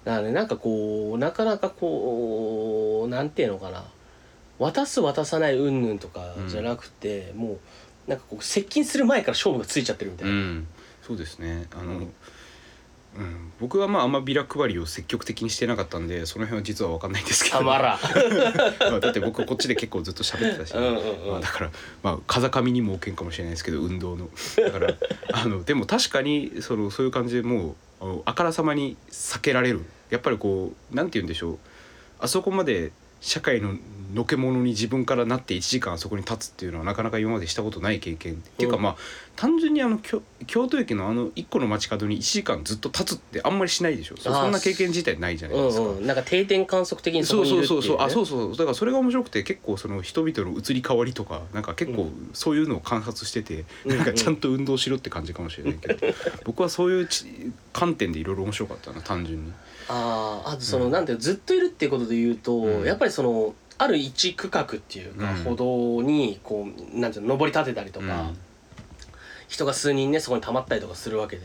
[0.07, 3.83] だからねなんかこうなかなかこうなんていうのかな。
[4.59, 7.59] 渡す渡さない云々とかじゃなくて、も
[8.07, 10.67] うなんかこう接近する前から勝負がついちゃってるみたいうな、ん、
[11.03, 11.67] そうですね。
[11.79, 13.51] あの、うん。
[13.59, 17.59] 僕はまああんまビラ配りを積極的にしてなかったんでその辺は実は分かんないんですけど。
[17.59, 17.99] たまら。
[18.79, 24.29] まあ だって僕こっちで結構ずっと喋ってたし、うんうんうんまあ、だからまあ風上にも置けんかもしれないですけど運動の。
[24.57, 24.95] だから
[25.33, 31.57] あのでも確かにそのそういう感じでもうあからさまに避けられるやっぱりこうなんて言うんでしょう。
[32.19, 32.91] あそこまで
[33.21, 33.75] 社会の
[34.13, 38.83] のけ者に自分からなって1時間あそこに立つっていうのはなかなか今までしたことない経験、っていうかうん。
[38.83, 38.95] まあ
[39.35, 44.17] 単純にあの京京都駅のあの1個の街角に1時間ずっと立つってあんまりしないでしょ。
[44.17, 45.83] そんな経験自体ないじゃないですか。
[45.83, 48.07] うんうん、なんか定点観測的にそそうこにいるっていう、ね、そうそうそう。
[48.07, 53.97] あそうそうだからそれが面白くて結構その人々の移り変わりとかなんか結構そういうのを観察してて、うん。
[53.97, 56.07] なんかちゃんと運動しろって感じかもしれないけど、
[56.45, 57.25] 僕はそういうち
[57.73, 59.51] 観点でいろいろ面白かったな単純に。
[59.89, 60.91] あーあとその、うん。
[60.91, 62.85] なんていうのずっといるっていうことで言うと、うん。
[62.85, 65.43] やっぱりそのある一区画っていうか、うん。
[65.43, 68.31] 歩道にこうなんていうの登り立てたりとか、
[69.47, 71.43] 人が数人ねそこに溜まったりとかするわけで。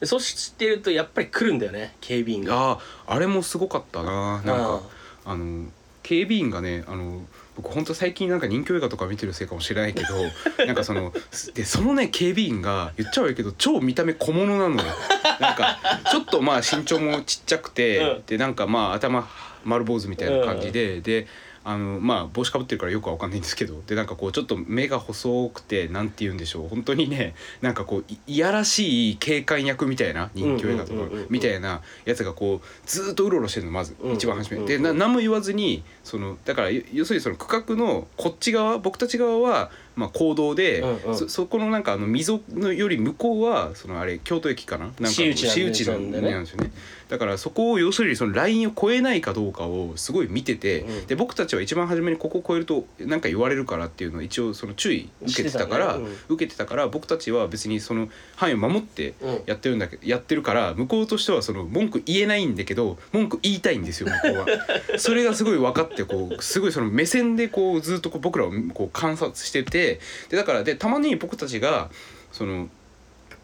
[0.00, 2.72] でそうしてるとやっぱり来るんだよね警備員が。
[2.72, 4.42] あああれもすごかったな。
[4.42, 4.80] なんか
[5.24, 5.66] あの
[6.02, 7.22] 警備員がねあの
[7.56, 10.08] 僕本当最近なんか人気映画とか見てるせいかもしれないけど
[10.66, 11.12] なんかその
[11.54, 14.92] でそのね警備員が言っちゃ悪いけど超見た目小物なのよ
[15.40, 15.78] なんか
[16.10, 18.22] ちょっとまあ身長もちっちゃくて、うん。
[18.26, 19.28] でなんかまあ頭
[19.64, 21.26] 丸坊主みたいな感じで、で
[21.64, 26.68] あのまあ帽子かぶってるからよくは分かんないんですけどでなんかこうちょっと目が細くてなんて言うんでしょう。
[26.68, 34.14] 本当にねなんかこういいやらしい警官役みたいな人気映画とかうんうんうんうんみたいなやつがこうずーっとうろうろしてるのまずうん。
[34.14, 41.16] 一番初め、うんうんでな何も言わずにそのだから要要するにその区画のこっち側僕たち側はまあ行動で、うんうん。
[41.16, 44.86] そそこのなんかあの溝のより向こうはそのあれ京都駅かな？
[44.86, 46.70] なんか私有地なんで私有地なんなんでねなんですよね。
[47.08, 51.06] だからそこを要するにそのラインを超えないかどうかをすごい見てて、うん。
[51.06, 59.42] で僕たちは一番初めにここを超えるとなんか言われるからっていうのを一応その注意受けてたからしてたね受けてたから僕たちは別にその範囲を守ってうん。
[59.46, 64.46] やってるんだけやってるから向こうとしてはその文句言えないんだけど文句言いたいんですよ向こうは。
[64.98, 69.85] それがすごい分かってこうすごいその目線でこうずっとこう僕らをこう観察してて
[70.28, 71.90] でだからでたまに僕たちが
[72.32, 72.52] その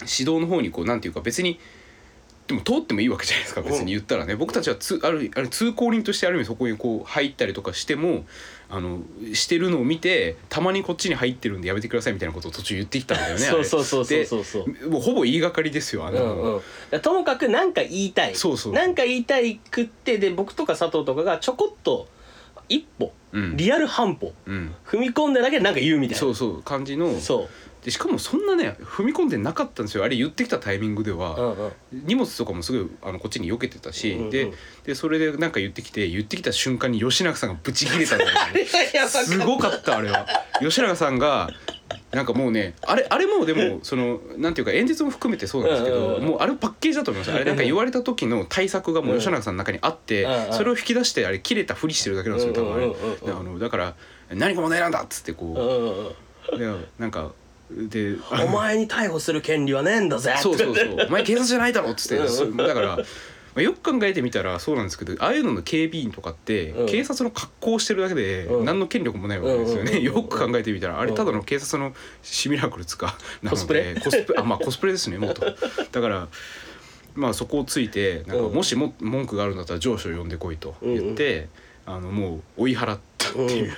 [0.01, 1.59] 指導の方にこうなんていうか別に
[2.49, 8.25] でも通ってもいいわけじゃないですか別に言ったらね、僕たちはつあるある通行人としてある意味そこにこう入ったりとかしても
[8.69, 8.99] あの
[9.33, 14.73] してるのを見てたまにこっちに入ってるんでやめてくださいみたいなことを途中言ってきたんだよねあそうれそうそうそうそうそう。
[14.73, 18.35] でもうほぼ言いがかりですよあんうんうん、ともかく何か言いたい。
[18.35, 18.73] そうそう。
[18.73, 22.09] なんか言いたいくってで僕とか佐藤とかがちょこっと
[22.69, 23.57] 一歩うん。
[23.57, 26.21] リアル半歩うん、踏み込んだだけで何か言うみたいな。
[26.21, 27.19] そうそう感じの。
[27.19, 27.49] そ
[27.83, 30.05] でしかもそんなね踏み込んでなかったんですよ。
[30.05, 31.73] あれ言ってきたタイミングでは、う、うんうん、
[32.07, 34.53] 荷物とかもすごいあのこっちに避けてたし、うんうんで
[34.85, 38.65] でそれでなんか言ってきて言ってきた瞬間に吉永さんがブチ切れたんだよね。
[39.09, 40.27] すごかったあれは。
[40.61, 41.51] 吉永さんが
[42.13, 47.35] なんかもうねあれあれもでもそのなんていうか演説も含めてそうなんですけど、もうあれパッケージだと思います。
[47.35, 53.95] あれなんか言われた時の対策がもう吉永さんの中にあって、それを引き出してあれ切れたふりしてるだけなんですよ多分あれ、あのだから
[54.31, 56.55] 「何が問題なんだ!」っつってこう。
[56.55, 57.33] んうんうんう、でなんか
[57.71, 62.23] でお前に逮捕する権利はねえんだぜそうそうそう「お前警察じゃないだろ」っつって。
[62.63, 62.99] だから、
[63.55, 66.87] まあ、よく考えてみたらそうなんですけどああいうのの警備員とかって、うん。
[66.87, 68.65] 警察の格好をしてるだけでうん。
[68.65, 71.01] 何の権力もないわけですよね、うんうんうんうんよく考えてみたら。
[71.01, 73.95] あれただの警察のシミュラクルつか なのでコスプレ？
[73.95, 74.39] コスプレ？
[74.41, 75.45] あまあコスプレですねもっと
[75.93, 76.29] だから
[77.15, 78.55] まあそこをついてなんかうん。
[78.55, 81.49] もしも文句があるんだったら上司を呼んでこいと言って、
[81.85, 83.71] あのもう追い払ったっていう、うん。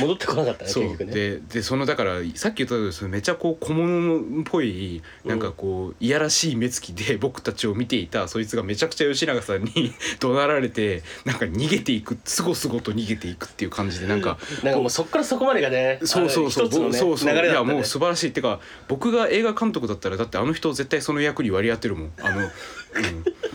[0.00, 0.84] 戻ってこなかったねそう。
[0.84, 1.14] 結局ね。
[1.14, 22.12] ででそのだからさっき言ったようにそのめちゃこう小物っぽいなんかこういやらしい目つきで僕たちを見ていたそいつがめちゃくちゃ吉永さんに 怒鳴られてなんか逃げていくすごすごと逃げていくっていう感じでなんかなんかもうそっからそこまでがねそうそうそうねそうそういやもう素晴らしいってか僕が映画監督だったらだってあの人絶対その役に割り当てるもん。
[22.20, 22.50] あの、うん、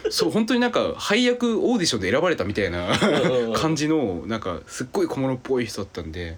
[0.09, 2.87] そう本当になんか配役オーディションで選ばれたみたいな
[3.55, 6.37] 感じのなんかすっごい小物っぽい人だったんで、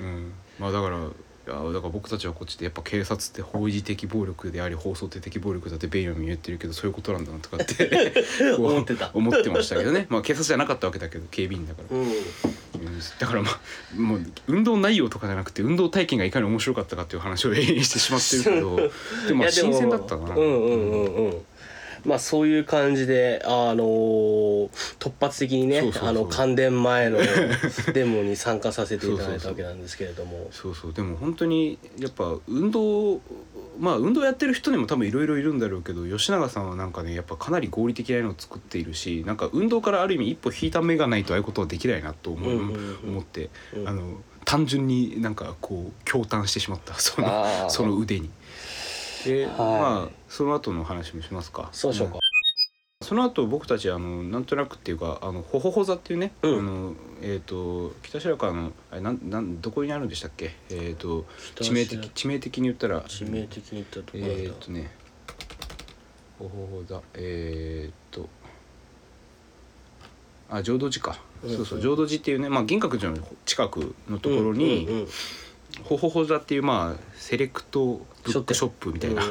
[0.00, 0.98] うん、まあだから。
[1.46, 8.12] いやだから僕たちはこっちでやっぱ警察って法事的暴力であり放送的暴力だってベイヤミン言ってるけどそういうことなんだなとかって
[8.58, 9.12] 思ってた。
[9.14, 10.06] 思ってましたけどね。
[10.08, 11.96] まあ警察じゃなかったわけだけど警備員だから。
[11.96, 12.04] うん。
[12.04, 12.14] うん
[13.20, 13.60] だからまあ
[13.96, 18.76] もう運動内容とかじゃなくて運動体験がいかに面白かったかっていう話を永遠にしてしまってるけど。
[19.28, 20.34] でもまあいやでも新鮮だったな。
[20.34, 21.42] うんうんうんうん
[22.06, 26.08] まあそういう感じであのー突発的にねそうそうそう。
[26.08, 27.18] あの関電前の
[27.92, 30.48] デモに参加させていただいたわけなんですけれども。
[30.50, 30.92] そうそう。
[30.92, 33.20] でも本当にやっぱ運動
[33.78, 42.46] まあ運動やってる人にも多分いろいろいるんだろうけど吉永さんはなんかねやっぱかなり合理的なのを作っているしなんか運動からある意味一歩引いた目がないとああいうことはできないなと思,、
[43.04, 46.94] 思って、うんあの単純になんかこう驚嘆してしまった。
[46.94, 48.30] そのその腕に。
[49.26, 49.56] で、はい。
[49.56, 51.68] まあその後の話もしますか。
[51.72, 52.18] そうしようか、
[53.02, 56.58] その後僕たちあのなんとなくっていうかあのほほほ座っていうね、うん。
[56.58, 60.54] あのえっ、と北白川のあれなんなんどこにあるんでしたっけ？
[60.70, 61.24] えっ、と
[61.56, 63.02] 致命的致命的に言ったら。
[63.02, 64.28] 致命的に言ったところだ。
[64.28, 64.90] えっ、とね
[66.38, 68.28] ほほほ座えっ、と
[70.48, 71.56] あ浄土寺か、うん。
[71.56, 75.08] そうそう浄土寺っていうねまあ銀閣寺の近くのところに、うんうんうん。
[75.84, 78.00] ほほほ座っていうまあセレクト
[78.32, 79.22] ブックショップみたいな、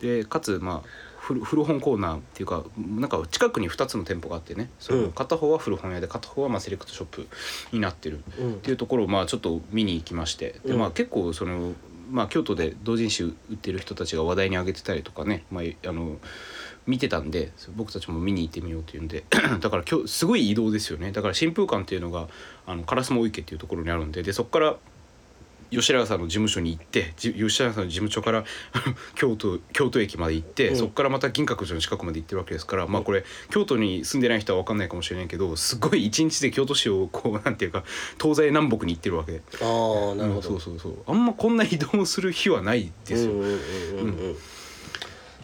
[0.00, 0.88] でかつまあ
[1.26, 4.70] 古古本コーナーっていうかなんか近くに2つの店舗があってね。
[4.78, 5.02] そうん。
[5.04, 7.26] の片方は古本屋で片方はまあセレクトショップ
[7.72, 8.22] になってる。
[8.38, 8.54] うん。
[8.54, 10.60] っていうところをまあちょっと見に行きまして。
[10.64, 10.78] でうん。
[10.78, 11.72] まあ結構その
[12.12, 15.44] まあ京都で同人誌売ってる人たちが話題に上げてたりとかね。
[15.50, 16.18] まああの
[16.86, 19.24] 見てたんで僕たちも見に行ってみようっていうんで。
[19.58, 21.10] だから今日すごい移動ですよね。
[21.10, 22.28] だから新風館っていうのが
[22.66, 24.22] あの烏丸池っていうところにあるんで。
[24.22, 24.76] でそこから
[25.70, 28.44] 吉永さんの事務所に行ってじ吉永さんの事務所から
[29.14, 30.76] 京都京都駅まで行って、うん。
[30.76, 37.84] そこからまた銀閣寺の近くまで行ってるわけですから、まあこれ京都に住んでない人は分かんないかもしれないけどすごい一日で京都市をこうなんていうか
[38.20, 39.32] 東西南北に行ってるわけ。
[39.32, 40.98] でああなるほど、うんそうそうそう。
[41.06, 43.32] あんまこんな移動する日はないですよ。
[43.32, 43.58] うんうんうんうん。
[43.98, 44.02] う
[44.32, 44.36] ん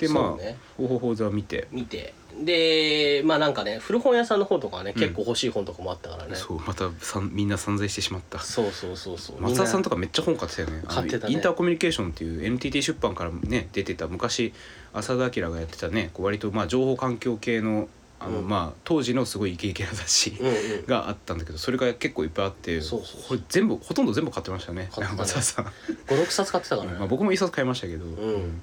[0.08, 0.56] でまあね。
[0.76, 1.68] ほほほ座見て。
[1.70, 2.14] 見て。
[2.40, 5.00] でまあなんかね古本屋さんの方とかはね、うん。
[5.00, 6.34] 結構欲しい本とかもあったからね。
[6.34, 8.38] そうまたさんみんな散財してしまった。
[8.38, 9.40] そうそうそうそう。
[9.40, 10.82] 松田さんとかかめっちゃ本買ってたよね。
[10.86, 11.34] あの買ってたね。
[11.34, 14.52] インターコミュニケーションっていう NTT 出版からね出てた昔
[14.92, 17.88] 浅田明がやってたねこう割とまあ情報環境系の
[18.18, 18.48] あの、うん。
[18.48, 20.86] まあ当時のすごいイケイケな雑誌うんうん。
[20.86, 23.28] があったんだけどそれが結構いっぱいあってそうそうそう。
[23.28, 24.88] これ全部ほとんど全部買ってましたね。
[24.92, 25.18] 買ってたね。
[25.18, 25.64] 松田さん、
[26.06, 28.60] 56冊買ってたからね、まあ、僕も一冊買いましたけど、ん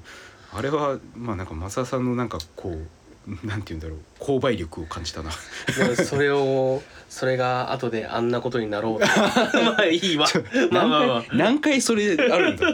[0.54, 2.88] あれはまあなんか増田さんのなんかこう
[3.44, 4.00] なんて言うんだろう。
[4.20, 5.32] 購買力を感じたな。
[5.96, 9.08] それをそれが後であんなことになろうと。
[9.64, 10.28] まあいいわ。
[10.72, 11.26] まあまあまあ。
[11.34, 12.70] 何回それあるんだ？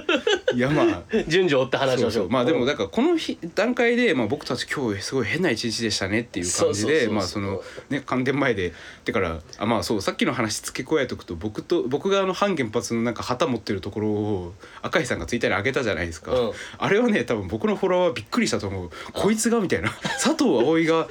[0.53, 1.03] いやまあ。
[1.27, 8.73] 順序追って話しましょうまあでもだからこの日段階で、まあ、僕たち今日すごい変な一日でしたねっていう感じでまあそのね関電前で。
[9.05, 16.51] だからあまあそうさっきの話付け加えておくと僕と僕があの反原発のなんか旗持ってるところを赤井さんがツイッターに上げたじゃないですか、うん。
[16.77, 18.89] あれはね多分僕のフォロワーはびっくりしたと思う。
[19.13, 19.89] こいつがみたいな。
[20.19, 21.07] 佐 藤葵がは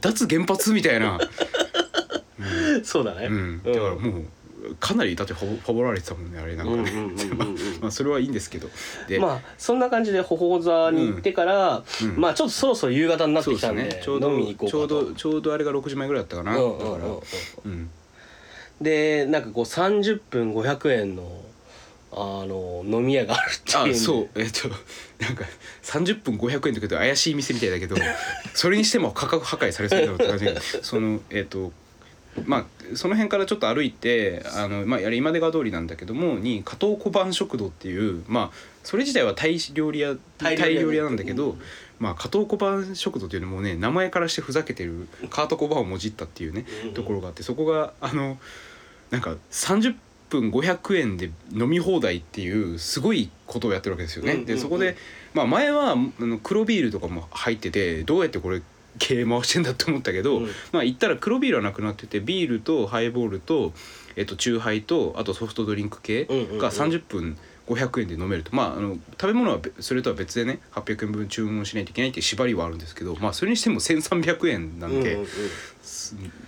[0.00, 1.18] 脱原発みたいな、
[2.84, 3.26] そうだね。
[3.26, 4.24] うん、だからもう
[4.78, 7.56] かなりだってファボられてたもんねあれなんかね、うんうんうんうんうん。
[7.80, 8.68] まあそれはいいんですけど。
[9.08, 12.16] で、まあそんな感じで頬座に行ってから、うん。
[12.16, 14.00] まあちょっとそろそろ夕方になってきたんでね。
[14.02, 14.88] ちょうど飲みに行こうかと。
[14.88, 17.14] ちょうどちょうどあれが6時前ぐらいだったかな、うんうんだから。
[17.64, 17.90] うん。
[18.80, 21.42] でなんかこう30分500円の
[22.12, 23.94] あの飲み屋があるっていう。
[23.94, 24.28] あそう。
[24.34, 24.68] えっと
[25.20, 25.44] なんか
[25.82, 27.96] 30分500円だけど怪しい店みたいだけど
[28.54, 31.72] それにしても価格破壊されそうだろうって感じで そのえっと
[32.46, 41.58] まあその辺からちょっと歩いてあの、まあ、あれ今出川通りなんだけどもに加藤小判食堂っていうまあそれ自体はタイ料理屋タイ料理屋なんだけど、
[41.98, 46.94] まあ、加藤小判食堂っていうのもね名前からしてふざけてるカート小判をもじったっていうねうん。
[46.94, 48.38] ところがあってそこがあの
[49.10, 49.96] なんか30分
[50.38, 54.36] 500円で飲み放題っていうすごいことをやってるわけですよね。
[54.44, 54.96] でそこで、
[55.34, 58.62] まあ、前はあの黒ビールとかも入っててどうやってこれ
[58.98, 63.72] 経営回してんだって思ったけど、うんまあ言ったら黒ビールはなくなっててビールとハイボールと、
[64.16, 75.14] えっと、チューハイとあとソフトドリンク系が30分500円で飲めるとまああの食べ物はべそれとは別でね800円分注文しないといけないって縛りはあるんですけどまあそれにしても1300円なんで。
[75.14, 75.69] うんうんうんす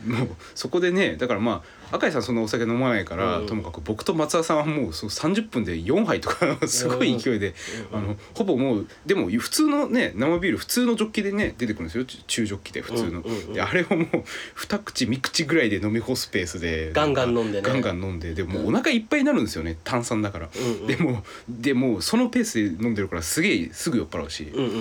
[0.06, 3.46] もうそこでねだからまあ赤井さんそんなお酒飲まないから、うん。
[3.46, 7.54] ともかく僕と松田さんはもうそう30分で4杯とかすごい勢いで、
[7.92, 7.98] うん。
[7.98, 12.04] あのほぼもうでも普通のね生ビール普通のジョッキでね出てくるんですよ。
[12.04, 14.24] 中中ジョッキで普通の、うんあれをもう
[14.56, 17.68] 2口3口ぐらいで飲み干すペースでガンガン飲んでね。
[17.68, 20.86] ガンガン飲んででもうお腹いっぱいになるんですよね炭酸だから、うんうん。
[20.86, 24.80] でもでもうそのペースで飲んでるからすげえすぐ酔っ払うし、うんうんうん。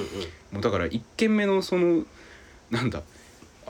[0.53, 2.03] もうだから1軒目のその
[2.69, 3.03] なんだ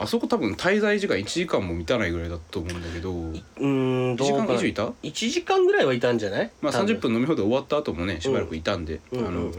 [0.01, 3.11] あそこ多分滞在時間1時間も満たないぐらいだと思うんだけど。
[3.11, 6.51] うーんどう1時間以上いた？1時間ぐらいはいたんじゃない？
[6.61, 9.51] まあ30分飲み放題終わった後もねしばらくいたんで、あの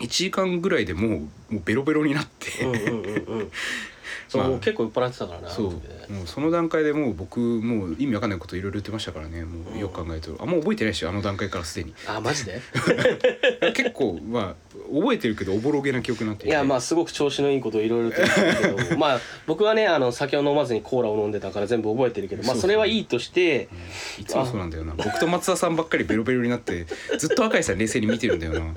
[0.00, 2.50] 1時間ぐらいでもうもうベロベロになって、
[4.40, 4.58] う。
[4.60, 5.66] 結構酔っ払ってたからなそう。
[6.12, 10.36] もうその段階でもう僕もう意味わかんないこといろいろ言ってましたからねもうよく考えると。
[10.40, 11.94] あんま覚えてないしあの段階からすでに。
[12.06, 12.60] あマジで？
[13.74, 23.68] 結構まあ覚えてるけどおぼろげな記憶になっていやまあすごく調子のいいことをいろいろと言ってるけど まあ僕はねあの酒を飲まずにコーラを飲んでたから全部覚えてるけどまあそれはいいとして
[24.20, 24.94] いつもそうなんだよな。
[24.96, 26.86] 僕と松田さんばっかりベロベロになって
[27.18, 28.74] ずっと赤井さん冷静に見てるんだよな、うん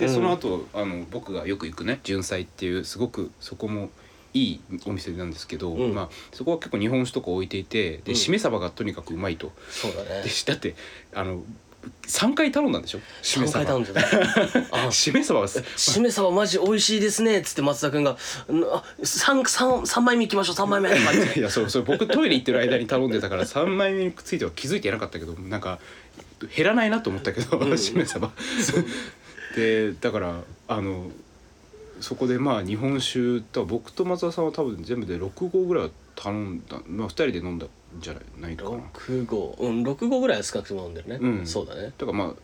[0.00, 0.14] でうん。
[0.14, 3.90] その後あの僕がよく行くね純菜っていうすごくそこも
[4.32, 5.94] いいお店なんですけど、うん。
[5.94, 8.04] まあ、そこは結構日本酒とか置いていてうん。
[8.04, 10.22] でしめ鯖がとにかくうまいと、そうだね。
[10.22, 10.74] でだって
[11.14, 11.42] あの
[12.06, 13.00] 3回頼んだんでしょ？
[13.22, 25.78] しめ3回頼鯖ん あしめ鯖はしめ鯖マジ美味しいですねっつって松田君が「うんあ三三三枚目行きましょう三枚目」とか言っていやそうそう僕トイレ行ってる間に頼んでたから3枚目については気づいてなかったけどなんか
[26.54, 27.78] 減らないなと思ったけど、うん。
[27.78, 28.30] しめ鯖
[29.54, 31.10] でだからあの
[32.00, 38.70] そこでまあ日本酒と僕と松田さんは多分全部で6合ぐらいは頼んだまあ2人で飲んだんじゃないないかな。
[38.70, 41.46] 六号うん六号ぐらいは少なくとも飲んでるね、うん。
[41.46, 41.82] そうだね。
[41.82, 42.34] だからまあ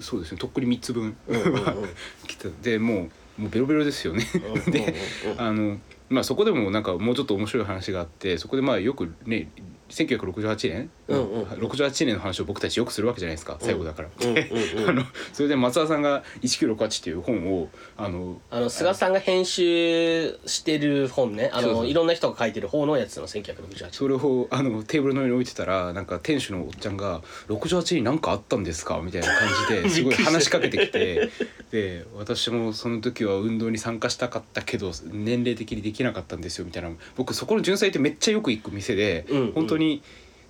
[0.00, 0.38] そうですね。
[0.38, 1.16] とっくに3つ分。
[1.26, 1.54] うんうん
[2.26, 2.48] 来た。
[2.62, 4.26] でもうもうベロベロですよね。
[4.64, 4.70] うん。
[4.70, 4.94] で
[5.38, 5.78] あの
[6.10, 9.50] まあそこでもなんかもうちょっと面白い話があってそこでまあよくね
[9.88, 11.42] 1968年、うんうん。
[11.44, 14.08] 68年の話を僕たちよくするわけじゃないですか最後だから。
[14.20, 14.88] うんうんうん。
[14.88, 21.50] あのそれで松田さんが「1968」っていう本をあのあの菅さんが編集してる本ね。
[21.52, 31.30] あのいろんな人が書いてる方のやつの1968それをあのテーブルの上に置いてたらなんか店主のおっちゃんが「68に何かあったんですか?」みたいな感じで すごい話しかけてきて
[31.70, 36.90] で私もその時は運動に参加したかったけど年齢的にできなかったんですよみたいな。
[37.16, 40.02] 僕そこの純菜ってめっちゃよく行く店で、うんうん本当に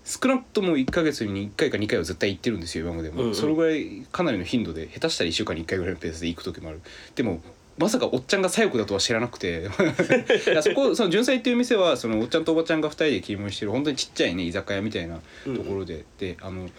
[0.05, 3.35] 少なくとも1ヶ月に1回か2回は絶対行ってるんですよ今までも、うんうん。
[3.35, 6.81] そのぐらいかなりの頻度で下手したら1週間に1回ぐらいのペースで行く時もある。
[7.15, 7.43] でも
[7.77, 9.69] まさかおっちゃんが左翼だとは知らなくて。
[10.63, 16.71] そこその純菜っていう店はそのおっちゃんとおばちゃんが2人で切り盛りしてる本当にちっちゃいね居酒屋みたいなところで、であの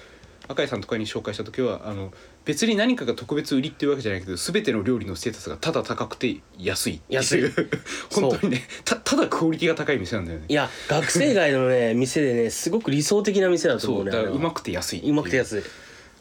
[0.47, 2.11] 赤井さんとかに紹介した時はあの
[2.45, 7.19] 別に何かが特別売りっていうわけじゃないけど全ての料理のステータスがただ高くて安いっていう。
[7.19, 7.41] 安い。
[8.11, 10.45] 本当にねたただクオリティが高い店なんだよね。
[10.47, 15.13] いや学生街のね店でねすごく理想的な店だと思そううねあれはだからうまくて安いう。
[15.13, 15.63] まくて安い。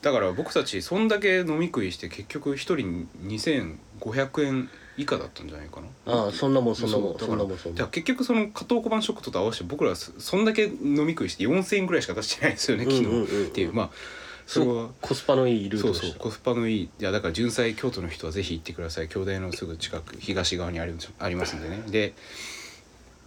[0.03, 6.13] だから僕たちそんだけ飲み食いして結局一人2500円以下だったんじゃないかな。
[6.13, 7.19] ああそんなもんそんなもんう。
[7.19, 7.91] だからそんなもんそんなもん。
[7.91, 13.41] 結局その加藤小判ショックと合わせて僕らはそそんだけ飲み食いして4000円ぐらいしか出してないですよね昨日うんうんうん。
[13.41, 13.73] うんっていう。
[13.73, 13.91] まあ
[14.49, 14.89] それは。
[15.03, 16.19] コスパのいいルーそうトでした。
[16.19, 16.83] そうコスパのいい。
[16.83, 19.09] いやだから純菜京都の人はぜひ行ってください。
[19.09, 21.83] 京大のすぐ近く東側にありありますんでね。
[21.87, 22.15] で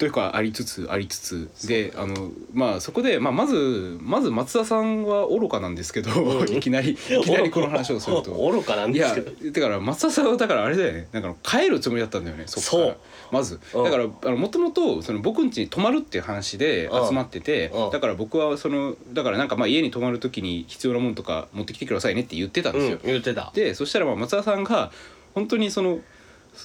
[0.02, 6.10] というかありつつありつつであのまあそこで、まあ、まずまず松田さんは愚かなんですけど、
[6.50, 8.32] いきなりいきなりこの話をすると。
[8.32, 9.52] 愚かなんいやですけど。
[9.52, 11.08] だから松田さんはだからあれだよね。
[11.12, 12.84] なんか帰るつもりだったんだよねそこから。
[12.86, 12.98] そう。
[13.32, 13.60] まず。
[13.76, 13.84] うん。
[13.84, 17.92] だからもともと僕ん家に泊まるっていう話で集まっててうん。
[17.92, 22.98] だから僕はそのだからなんかまあ家に泊まる時に必要なものとか持ってきてくださいねって言ってたんですよ。
[23.04, 23.52] うん、言ってた。
[23.54, 24.92] でそしたらまあ松田さんが
[25.36, 26.00] 本当にその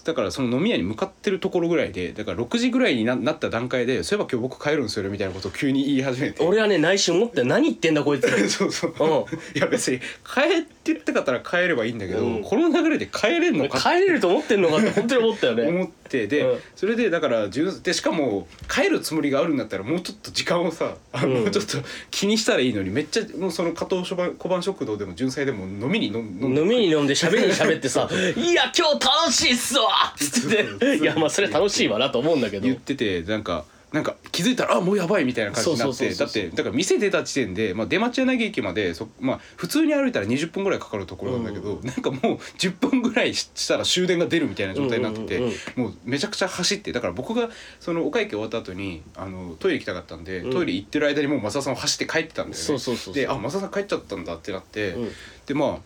[0.04, 6.44] だからその飲み屋に向かってるところぐらいでだから6時ぐらいにななった段階でそういえば今日僕帰るんですよねみたいなことを急に言い始めて。
[6.44, 8.26] 俺はね内心思って何言ってんだこいつ。
[8.50, 9.08] そうそう、うん。
[9.56, 12.42] いや別に帰ってってかったら帰ればいいんだけど、うん。
[12.42, 15.62] この流れで帰れんのか帰れると思ってんのかって本当に思ったよね。
[15.68, 16.60] 思ってで、うん。
[16.74, 21.34] それでだから純でしかも帰るつもりがあるんだったらもうちょっと時間をさ、あのうん。
[21.42, 21.78] もうちょっと
[22.10, 30.96] 気にしたらいいのにめっちゃもうその加藤小判小判食堂でも純菜でも飲みに飲ん飲みに飲んで喋りに喋ってさ「いや今日楽しいっすわ!」っつって。
[30.96, 32.66] いやまあそれ楽しいわなと思うんだけど。
[32.66, 41.86] 言っててなんかなんか気づいたらあもうやばいみたいな感じになってだってだから店出た時点で、まあ、出町柳駅までそ、まあ、普通に歩いたら20分ぐらいかかるところなんだけど、うん。
[41.86, 42.20] なんかもう
[42.58, 47.48] 10分ぐらいしたら終電が出るみたいな状態になってて、うんうんもうめちゃくちゃ走ってだから僕が
[47.80, 50.50] そのお会計終わった後にあのトイレ行きたかったんで、うん。
[50.52, 52.56] トイレ行ってる間にもう増田さんは走って帰ってたんだよね。
[52.56, 53.14] そうそうそうそう。
[53.14, 55.10] であ増田さん帰っちゃったんだってなって、うん。
[55.46, 55.78] でまあ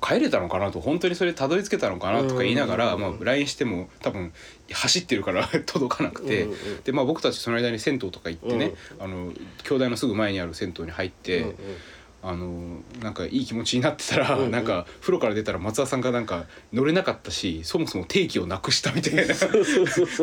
[0.00, 4.32] 帰れたのかなと本当にそれたどり着けたのかなとか言いながら、うんまあ、LINE しても多分
[4.70, 6.48] 走ってるから 届かなくて、
[6.84, 9.32] でまあ僕たちその間に銭湯とか行ってね、あの
[9.64, 11.54] 兄弟のすぐ前にある銭湯に入って。
[12.28, 14.50] あのなんかいい気持ちになってたら、うんうん。
[14.50, 19.34] なんか風呂から出たら松田さんがなんか乗れなかったしそもそも定期をなくしたみたいな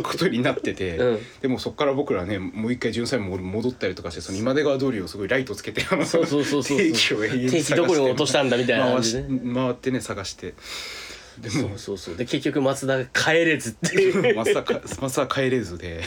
[0.03, 1.19] ことになってて、うん。
[1.41, 6.77] でもそこから僕らねもう一回純才も戻ったりとかしてその今出川通りをすごいライトつけてあのそうそうそうそう。
[6.77, 9.53] 定期を永遠に探して定期どこに落としたんだみたいな感じでね。
[9.53, 10.53] 回ってね探して
[11.39, 12.15] でそもうそうそう。
[12.15, 14.35] で結局松田が帰れずっていう。
[14.37, 16.01] 松田か松田は帰れずで。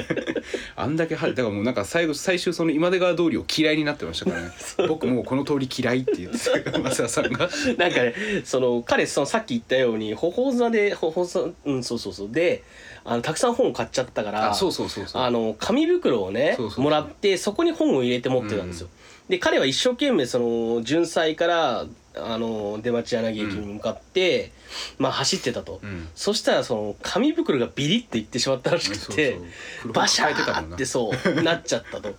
[0.76, 4.50] あんだけはだからもうなんか最後最終その今出川通りを嫌いになってましたからね。
[4.88, 7.48] 僕もうこの通り嫌いって言ってた松田さんが。
[7.78, 12.28] なんかねその彼そのさっき言ったように頬座で頬座うんそうそうそう。
[12.30, 12.62] で
[13.04, 18.88] あのたくさん本を買っちゃったからあの紙袋をねもらってそこに本を入れて持ってたんですよ。
[19.28, 21.86] で彼は一生懸命その純祭から
[22.16, 24.52] あの出町柳駅に向かって、
[24.98, 26.08] まあ走ってたと、うん。
[26.14, 29.42] そしたらその紙袋がビリっていってしまったらしくてそう
[29.82, 29.92] そう。
[29.92, 32.14] バシャーってそうなっちゃったと。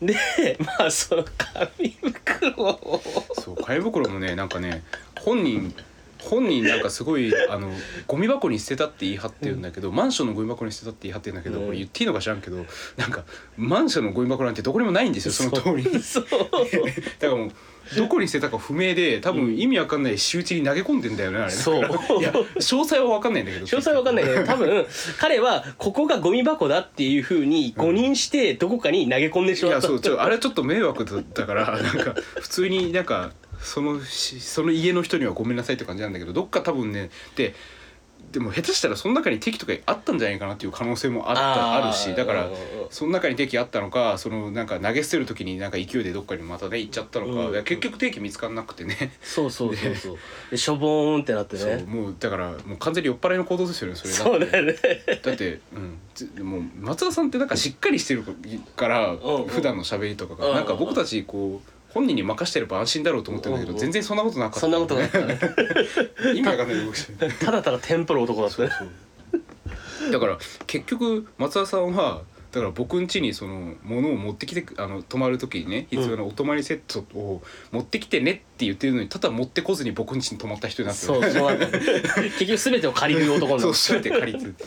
[0.00, 0.14] で
[0.60, 1.24] まあその
[1.78, 3.02] 紙袋を。
[3.34, 4.84] そう紙袋もねなんかね
[5.18, 5.74] 本人
[6.22, 7.70] 本人なんかすごいあの
[8.06, 11.66] ゴミ箱に捨てたって言い張ってるんだけど、マンションのゴミ箱に捨てたって言い張ってるんだけど、うん。
[11.66, 12.56] これ言っていいのか知らんけど
[12.96, 13.24] なんか
[13.56, 16.00] マンションのゴミ箱なんてどこにもないんですよその通りに。
[16.00, 16.24] そう。
[17.18, 17.52] だからもう
[17.96, 21.50] どこに捨てたか不明で多分意味わかんない仕打ちに投げ込んでんだよねあれ。
[21.50, 21.78] そう。
[21.78, 21.82] い
[22.22, 24.86] や詳細はわかんないんだけど詳細わかんないけど多分
[25.18, 37.54] 彼はここがゴミ箱だっていうふうに誤認してどこかに投げ込んでしいやまった、そうちょあれはちょっと迷惑だったから なんか普通になんかそのしその家の人にはごめんなさいって感じなんだけどどっか多分ねで
[38.30, 42.48] でも下手したらその中に敵とかあったんじゃないかなっていう可能性もあったあるしだから
[42.90, 49.12] その中に敵あったのかそのなんか投げ捨てる時になんか勢いでどっかにまたね行っちゃったのか、うんいや結局敵見つからなくてね。
[49.22, 50.18] そうそうそうそう。
[50.50, 54.10] でしょぼーんってなってそうねもうだからもう完全に酔っ払いの行動ですよねそれ。
[54.12, 54.76] そうだってだよね
[55.22, 55.98] だって、うん。
[56.14, 58.24] ず、もう松田さんってなんかしっかりしてる
[58.76, 59.44] から、んうん。
[59.46, 64.60] 普段の喋りとかが、なんか僕たちこう本人に任してれば安心だろうと思ってるんだけど、全然そんなことなかった。
[64.60, 65.26] そんなことなかった。
[65.26, 65.38] ね
[66.34, 66.96] 意味わかんない僕
[67.44, 68.70] ただただテンプル男だったね。
[70.10, 72.22] だから結局松田さんは
[72.52, 81.72] だから僕ん家にその物を持ってきてあの泊まる時にね必要なお泊まりセットを持ってきてねって言ってるのにただ持ってこずに僕ん家に泊まった人になってそうそうなんだよ
[82.38, 84.64] 結局全てを借りる男になそうる全て借りて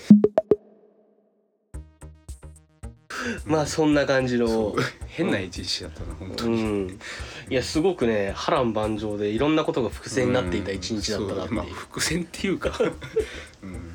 [3.45, 4.75] まあそんな感じの
[5.07, 6.63] 変な一日だったな本当うに。
[6.63, 6.99] ん。
[7.49, 11.47] いやすごくね波乱万丈でいろんなことが伏線になっていた一日だったなっていう。
[11.47, 11.55] そう。
[11.55, 12.71] まあ、伏線っていうか、
[13.63, 13.92] うん、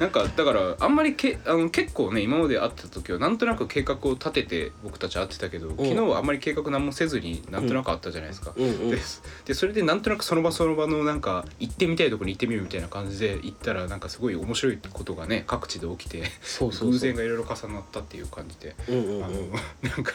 [0.00, 8.52] なんかだからあんまりけあの結構ね今まで会った時はなんとなく計画を立てて僕たち会ってたけど、昨日はあんまり計画何もせずになんとなく会ったじゃないですか。
[8.56, 8.64] うん。
[8.64, 8.98] うんで
[9.44, 16.90] でそれでなんとなくその場その場のなんか行ってみたいところに行ってみるみたいな感じで行ったらなんかすごい面白いことがね各地で起きてそうそうそう。
[16.90, 19.24] 偶然がいろいろ重なったっていう感じで、うんうんうん。
[19.24, 19.34] あの
[19.82, 20.12] なんか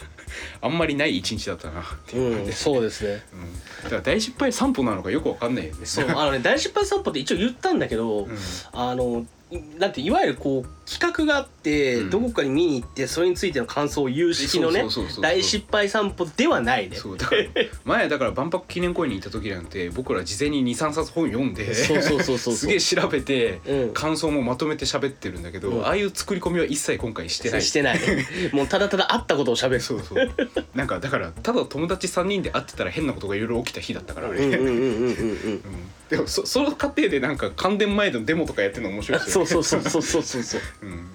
[0.61, 3.23] あんまりない一日だったなっていう感じうん、で、そうですね。
[3.33, 3.83] うん。
[3.83, 5.85] だから大失敗散歩なのかよくわかんないよね。
[5.85, 6.09] そう。
[6.09, 8.37] あのね大失敗散歩って一応言ったんだけど、うん。
[8.73, 9.25] あのい
[9.79, 12.09] なんていわゆるこう企画があって、うん。
[12.11, 14.85] どこかに見に行ってそれについての感想を言う式のね
[15.21, 16.97] 大失敗散歩ではないね。
[16.97, 17.43] そうだから
[17.83, 23.93] 前だから万博記念公園に行った時なんて僕ら事前に23冊本読んでそうそうそうそうすげえ調べて、うん。
[23.93, 25.85] 感想もまとめて喋ってるんだけど、うん。
[25.85, 27.61] ああいう作り込みは一切今回してない。
[27.63, 27.99] してない。
[28.53, 29.79] もうただただ会ったことを喋る。
[29.79, 30.31] そうそう。
[30.75, 35.05] なんかだからただ友達3人で会ってたら変なことがいろいろ起きた日だったからあれ、うんうんうんうんうんうん。
[35.05, 35.09] う
[35.55, 35.61] ん
[36.09, 39.49] でもそ その過程でなんか関電前のデモとかやってるの面白いですそよね。
[39.49, 40.61] うそうそうそうそうそうそう。
[40.83, 41.09] うん。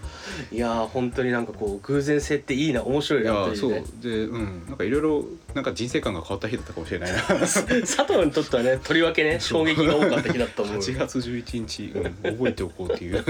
[0.51, 3.85] いやー本当になんかこう偶然性っていいな面白いなっていうね。
[4.01, 4.63] でうん。
[4.67, 5.25] なんかいろいろ
[5.55, 7.19] なんか人生観が変わった日だったかもしれないな。
[7.47, 10.79] 佐藤にとってはねとりわけね衝撃が多かった日だったと思う。
[10.79, 13.25] 8月11日、うん、覚えておこうっていう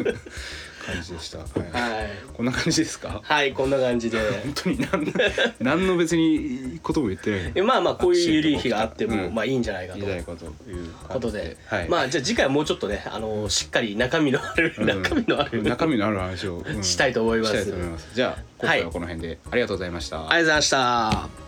[0.87, 1.49] 感じでした、はい。
[1.73, 2.11] はい。
[2.33, 3.21] こんな感じですか？
[3.23, 4.19] はいこんな感じで。
[4.19, 5.15] 本当に何
[5.61, 7.53] 何の別にことも言ってない。
[7.55, 9.35] えまあまあこういう緩い日があっても、うん。
[9.35, 10.01] まあいいんじゃないかと。
[10.01, 14.87] いかということで、はい、まあじゃあ次回はもうちょっとねあのしっかり中身のある、うん。
[14.87, 15.63] 中身のある。
[15.63, 16.83] 中身のある話を、うん。
[16.83, 17.51] したいと思います。
[17.51, 18.09] したいと思います。
[18.15, 19.39] じゃあ今回はこの辺で。
[19.51, 21.44] ありがとうございました、ありがとうございました